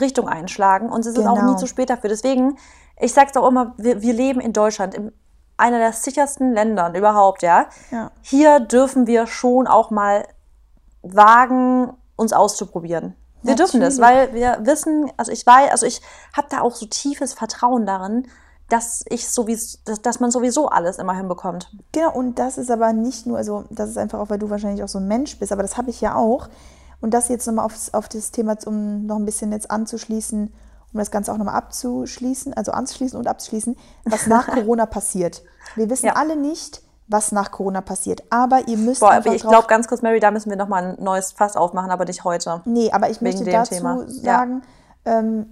[0.00, 1.32] Richtung einschlagen und es ist genau.
[1.32, 1.56] auch nie genau.
[1.56, 2.08] zu spät dafür.
[2.08, 2.58] Deswegen,
[3.00, 5.12] ich sag's auch immer, wir, wir leben in Deutschland, im
[5.56, 7.66] einer der sichersten Ländern überhaupt, ja.
[7.90, 8.10] ja.
[8.20, 10.26] Hier dürfen wir schon auch mal
[11.02, 13.14] wagen, uns auszuprobieren.
[13.42, 13.72] Wir Natürlich.
[13.72, 16.00] dürfen das, weil wir wissen, also ich weiß, also ich
[16.36, 18.26] habe da auch so tiefes Vertrauen darin,
[18.68, 21.70] dass ich sowieso, dass, dass man sowieso alles immer hinbekommt.
[21.92, 24.82] Genau, und das ist aber nicht nur, also das ist einfach auch, weil du wahrscheinlich
[24.82, 26.48] auch so ein Mensch bist, aber das habe ich ja auch.
[27.02, 30.52] Und das jetzt nochmal auf, auf das Thema, um noch ein bisschen jetzt anzuschließen,
[30.92, 35.42] um das Ganze auch nochmal abzuschließen, also anzuschließen und abzuschließen, was nach Corona passiert.
[35.74, 36.14] Wir wissen ja.
[36.14, 38.22] alle nicht, was nach Corona passiert.
[38.30, 41.04] Aber ihr müsst Boah, einfach ich glaube ganz kurz, Mary, da müssen wir nochmal ein
[41.04, 42.62] neues Fass aufmachen, aber nicht heute.
[42.64, 44.04] Nee, aber ich möchte dazu Thema.
[44.08, 44.62] sagen,
[45.04, 45.18] ja.
[45.18, 45.46] ähm,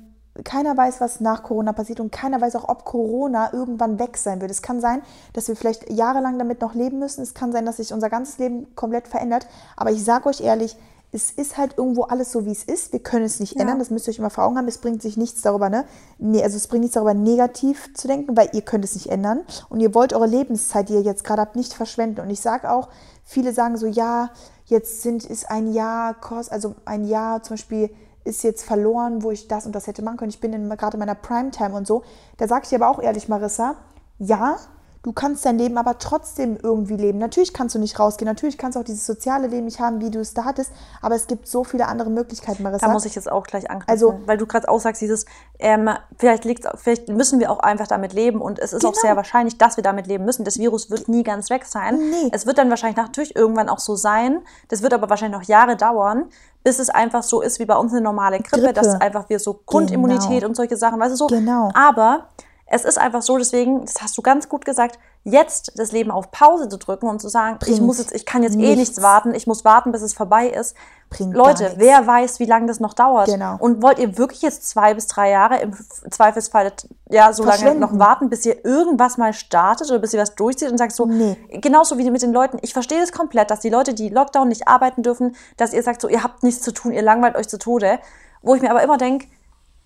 [0.44, 4.40] keiner weiß, was nach Corona passiert und keiner weiß auch, ob Corona irgendwann weg sein
[4.40, 4.50] wird.
[4.50, 7.22] Es kann sein, dass wir vielleicht jahrelang damit noch leben müssen.
[7.22, 9.46] Es kann sein, dass sich unser ganzes Leben komplett verändert.
[9.76, 10.76] Aber ich sage euch ehrlich,
[11.12, 12.92] es ist halt irgendwo alles so, wie es ist.
[12.92, 13.62] Wir können es nicht ja.
[13.62, 13.78] ändern.
[13.78, 14.68] Das müsst ihr euch immer vor Augen haben.
[14.68, 15.84] Es bringt sich nichts darüber, ne?
[16.18, 19.40] Nee, also es bringt nichts darüber, negativ zu denken, weil ihr könnt es nicht ändern.
[19.68, 22.20] Und ihr wollt eure Lebenszeit, die ihr jetzt gerade habt, nicht verschwenden.
[22.20, 22.88] Und ich sage auch,
[23.24, 24.30] viele sagen so, ja,
[24.66, 26.16] jetzt sind, ist ein Jahr,
[26.50, 27.90] also ein Jahr zum Beispiel
[28.22, 30.30] ist jetzt verloren, wo ich das und das hätte machen können.
[30.30, 32.02] Ich bin gerade in meiner Primetime und so.
[32.36, 33.76] Da sage ich dir aber auch ehrlich, Marissa,
[34.18, 34.58] ja,
[35.02, 37.18] Du kannst dein Leben aber trotzdem irgendwie leben.
[37.18, 40.10] Natürlich kannst du nicht rausgehen, natürlich kannst du auch dieses soziale Leben nicht haben, wie
[40.10, 42.86] du es da hattest, aber es gibt so viele andere Möglichkeiten, Marissa.
[42.86, 45.24] Da muss ich jetzt auch gleich anknüpfen, also, weil du gerade auch sagst, dieses,
[45.58, 45.88] ähm,
[46.18, 48.92] vielleicht, liegt, vielleicht müssen wir auch einfach damit leben und es ist genau.
[48.92, 50.44] auch sehr wahrscheinlich, dass wir damit leben müssen.
[50.44, 51.96] Das Virus wird nie ganz weg sein.
[52.10, 52.28] Nee.
[52.32, 55.76] Es wird dann wahrscheinlich natürlich irgendwann auch so sein, das wird aber wahrscheinlich noch Jahre
[55.76, 56.28] dauern,
[56.62, 58.74] bis es einfach so ist wie bei uns eine normale Grippe, Grippe.
[58.74, 60.48] dass einfach wir so Grundimmunität genau.
[60.48, 61.26] und solche Sachen, weißt du so.
[61.28, 61.70] Genau.
[61.72, 62.26] Aber
[62.72, 66.30] es ist einfach so, deswegen, das hast du ganz gut gesagt, jetzt das Leben auf
[66.30, 68.72] Pause zu drücken und zu sagen, Bringt ich muss jetzt, ich kann jetzt nichts.
[68.72, 70.76] eh nichts warten, ich muss warten, bis es vorbei ist.
[71.10, 73.26] Bringt Leute, wer weiß, wie lange das noch dauert?
[73.26, 73.56] Genau.
[73.58, 75.72] Und wollt ihr wirklich jetzt zwei bis drei Jahre im
[76.10, 76.72] Zweifelsfall
[77.10, 80.70] ja so lange noch warten, bis ihr irgendwas mal startet oder bis ihr was durchzieht
[80.70, 81.36] und sagt so, nee.
[81.50, 84.68] genauso wie mit den Leuten, ich verstehe das komplett, dass die Leute, die Lockdown nicht
[84.68, 87.58] arbeiten dürfen, dass ihr sagt so, ihr habt nichts zu tun, ihr langweilt euch zu
[87.58, 87.98] Tode.
[88.42, 89.26] Wo ich mir aber immer denke,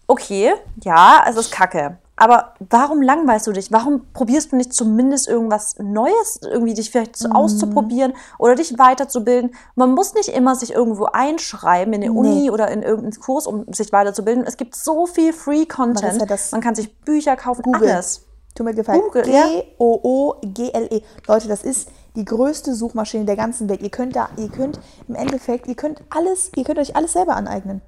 [0.06, 1.98] okay, ja, es ist kacke.
[2.16, 3.72] Aber warum langweilst du dich?
[3.72, 7.32] Warum probierst du nicht zumindest irgendwas Neues, irgendwie dich vielleicht mhm.
[7.32, 9.54] auszuprobieren oder dich weiterzubilden?
[9.74, 12.18] Man muss nicht immer sich irgendwo einschreiben in eine nee.
[12.18, 14.44] Uni oder in irgendeinen Kurs, um sich weiterzubilden.
[14.46, 16.18] Es gibt so viel Free Content.
[16.18, 17.90] Man, ja Man kann sich Bücher kaufen, Google.
[17.90, 18.22] alles.
[18.54, 19.02] Tut mir gefallen.
[19.12, 21.02] G-O-O-G-L-E.
[21.26, 23.82] Leute, das ist die größte Suchmaschine der ganzen Welt.
[23.82, 27.34] Ihr könnt da, ihr könnt im Endeffekt, ihr könnt alles, ihr könnt euch alles selber
[27.34, 27.82] aneignen.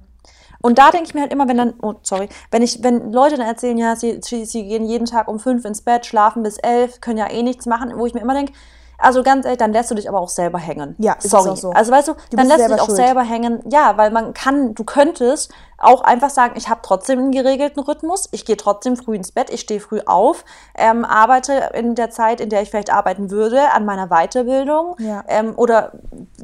[0.61, 3.37] Und da denke ich mir halt immer, wenn dann, oh, sorry, wenn ich, wenn Leute
[3.37, 7.01] dann erzählen, ja, sie, sie gehen jeden Tag um fünf ins Bett, schlafen bis elf,
[7.01, 8.53] können ja eh nichts machen, wo ich mir immer denke,
[8.99, 10.95] also ganz ehrlich, dann lässt du dich aber auch selber hängen.
[10.97, 11.55] Ja, ist sorry.
[11.55, 11.69] So.
[11.71, 12.97] Also weißt du, du dann lässt du dich auch schuld.
[12.97, 13.61] selber hängen.
[13.69, 18.27] Ja, weil man kann, du könntest auch einfach sagen, ich habe trotzdem einen geregelten Rhythmus,
[18.31, 20.43] ich gehe trotzdem früh ins Bett, ich stehe früh auf,
[20.75, 25.23] ähm, arbeite in der Zeit, in der ich vielleicht arbeiten würde, an meiner Weiterbildung Ja.
[25.27, 25.93] ähm, oder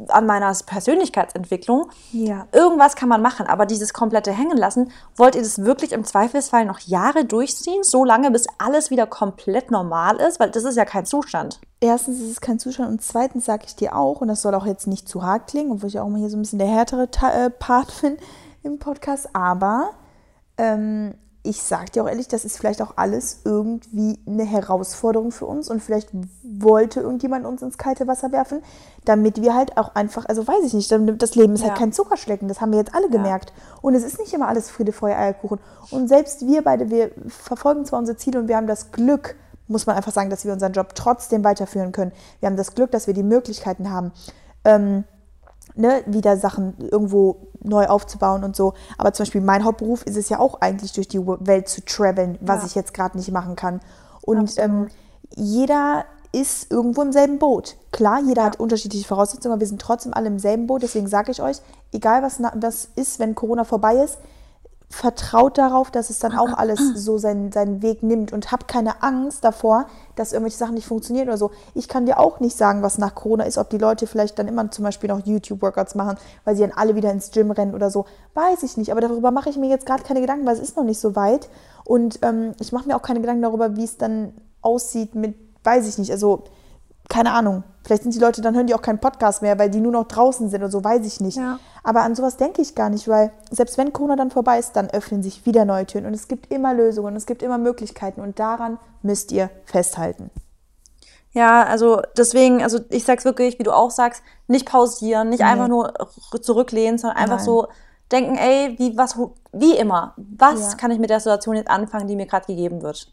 [0.09, 1.89] an meiner Persönlichkeitsentwicklung.
[2.11, 2.47] Ja.
[2.51, 6.65] Irgendwas kann man machen, aber dieses komplette Hängen lassen, wollt ihr das wirklich im Zweifelsfall
[6.65, 10.39] noch Jahre durchziehen, so lange, bis alles wieder komplett normal ist?
[10.39, 11.59] Weil das ist ja kein Zustand.
[11.81, 14.65] erstens ist es kein Zustand und zweitens sage ich dir auch, und das soll auch
[14.65, 17.11] jetzt nicht zu hart klingen, obwohl ich auch mal hier so ein bisschen der härtere
[17.11, 18.17] Ta äh, Part bin
[18.63, 19.91] im Podcast, aber
[20.57, 25.45] ähm, ich sage dir auch ehrlich, das ist vielleicht auch alles irgendwie eine Herausforderung für
[25.45, 26.09] uns und vielleicht
[26.41, 28.63] wollte irgendjemand uns ins kalte Wasser werfen,
[29.03, 31.69] damit wir halt auch einfach, also weiß ich nicht, das Leben ist Ja.
[31.69, 33.51] halt kein Zuckerschlecken, das haben wir jetzt alle gemerkt.
[33.81, 35.59] Und es ist nicht immer alles Friede, Feuer, Eierkuchen.
[35.91, 39.35] Und selbst wir beide, wir verfolgen zwar unsere Ziele und wir haben das Glück,
[39.67, 42.13] muss man einfach sagen, dass wir unseren Job trotzdem weiterführen können.
[42.39, 44.13] Wir haben das Glück, dass wir die Möglichkeiten haben,
[44.63, 45.03] ähm,
[45.75, 48.73] ne, wieder Sachen irgendwo neu aufzubauen und so.
[48.97, 52.37] Aber zum Beispiel mein Hauptberuf ist es ja auch eigentlich durch die Welt zu traveln,
[52.41, 52.67] was Ja.
[52.67, 53.79] ich jetzt gerade nicht machen kann.
[54.21, 54.87] Und ähm,
[55.35, 57.75] jeder ist irgendwo im selben Boot.
[57.91, 60.81] Klar, jeder hat unterschiedliche Voraussetzungen, aber wir sind trotzdem alle im selben Boot.
[60.81, 61.57] Deswegen sage ich euch,
[61.91, 64.17] egal was, was ist, wenn Corona vorbei ist,
[64.93, 69.01] vertraut darauf, dass es dann auch alles so seinen, seinen Weg nimmt und habt keine
[69.01, 71.49] Angst davor, dass irgendwelche Sachen nicht funktionieren oder so.
[71.73, 74.47] Ich kann dir auch nicht sagen, was nach Corona ist, ob die Leute vielleicht dann
[74.47, 77.89] immer zum Beispiel noch YouTube-Workouts machen, weil sie dann alle wieder ins Gym rennen oder
[77.89, 78.05] so.
[78.35, 80.77] Weiß ich nicht, aber darüber mache ich mir jetzt gerade keine Gedanken, weil es ist
[80.77, 81.49] noch nicht so weit.
[81.85, 85.87] Und ähm, ich mache mir auch keine Gedanken darüber, wie es dann aussieht mit, weiß
[85.87, 86.43] ich nicht, also
[87.09, 87.63] keine Ahnung.
[87.83, 90.07] Vielleicht sind die Leute, dann hören die auch keinen Podcast mehr, weil die nur noch
[90.07, 91.37] draußen sind oder so, weiß ich nicht.
[91.37, 91.59] Ja.
[91.83, 94.89] Aber an sowas denke ich gar nicht, weil selbst wenn Corona dann vorbei ist, dann
[94.89, 98.21] öffnen sich wieder neue Türen und es gibt immer Lösungen, und es gibt immer Möglichkeiten
[98.21, 100.29] und daran müsst ihr festhalten.
[101.33, 105.67] Ja, also deswegen, also ich sag's wirklich, wie du auch sagst, nicht pausieren, nicht einfach
[105.67, 105.93] nur
[106.41, 107.45] zurücklehnen, sondern einfach Nein.
[107.45, 107.67] so
[108.11, 109.17] denken, ey, wie, was,
[109.51, 110.77] wie immer, was Ja.
[110.77, 113.11] kann ich mit der Situation jetzt anfangen, die mir gerade gegeben wird?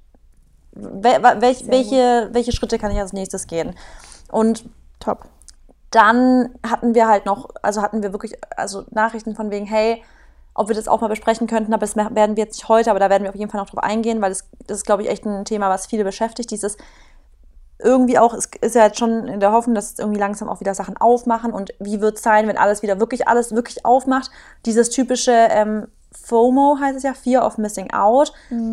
[0.80, 3.74] Wel, wel, welch, welche, welche Schritte kann ich als nächstes gehen?
[4.30, 4.64] Und
[4.98, 5.26] Top.
[5.90, 10.02] dann hatten wir halt noch, also hatten wir wirklich, also Nachrichten von wegen, hey,
[10.54, 13.00] ob wir das auch mal besprechen könnten, aber das werden wir jetzt nicht heute, aber
[13.00, 15.08] da werden wir auf jeden Fall noch drauf eingehen, weil das, das ist, glaube ich,
[15.08, 16.50] echt ein Thema, was viele beschäftigt.
[16.50, 16.76] Dieses
[17.82, 20.74] irgendwie auch, es ist ja jetzt schon in der Hoffnung, dass irgendwie langsam auch wieder
[20.74, 24.30] Sachen aufmachen und wie wird es sein, wenn alles wieder wirklich alles wirklich aufmacht.
[24.66, 28.32] Dieses typische ähm, FOMO heißt es ja, Fear of Missing Out,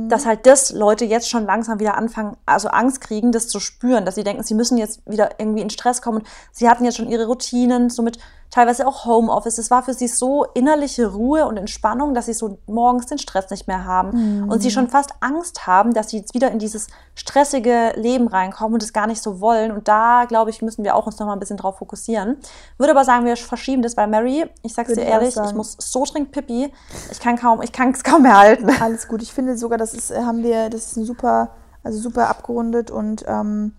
[0.09, 4.05] dass halt das Leute jetzt schon langsam wieder anfangen, also Angst kriegen, das zu spüren,
[4.05, 6.19] dass sie denken, sie müssen jetzt wieder irgendwie in Stress kommen.
[6.19, 8.17] Und sie hatten jetzt schon ihre Routinen, somit
[8.49, 9.57] teilweise auch Homeoffice.
[9.57, 13.49] Es war für sie so innerliche Ruhe und Entspannung, dass sie so morgens den Stress
[13.49, 16.87] nicht mehr haben und sie schon fast Angst haben, dass sie jetzt wieder in dieses
[17.15, 19.71] stressige Leben reinkommen und es gar nicht so wollen.
[19.71, 22.37] Und da, glaube ich, müssen wir auch uns noch mal ein bisschen drauf fokussieren.
[22.77, 25.75] Würde aber sagen, wir verschieben das, weil Mary, ich sag's Würde dir ehrlich, ich muss
[25.79, 26.71] so dringend Pipi.
[27.11, 28.69] Ich kann kaum, ich kann es kaum mehr halten.
[28.81, 29.21] Alles gut.
[29.21, 31.49] Ich finde sogar, das ist, äh, haben wir, das ist ein super,
[31.83, 33.73] also super abgerundet und ähm,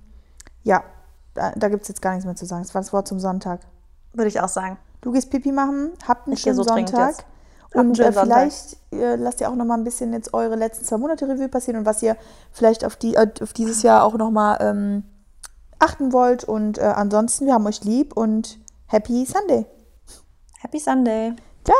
[0.62, 0.82] ja,
[1.34, 2.62] da, da gibt es jetzt gar nichts mehr zu sagen.
[2.62, 3.60] Das war das Wort zum Sonntag.
[4.12, 4.78] Würde ich auch sagen.
[5.00, 7.24] Du gehst Pipi machen, habt einen Ich schönen so Sonntag.
[7.74, 10.96] Und äh, vielleicht äh, lasst ihr auch noch mal ein bisschen jetzt eure letzten zwei
[10.96, 12.16] Monate Revue passieren und was ihr
[12.50, 15.04] vielleicht auf, die, äh, auf dieses Jahr auch noch mal ähm,
[15.78, 16.44] achten wollt.
[16.44, 19.66] Und äh, ansonsten, wir haben euch lieb und Happy Sunday.
[20.60, 21.34] Happy Sunday.
[21.64, 21.76] Ciao!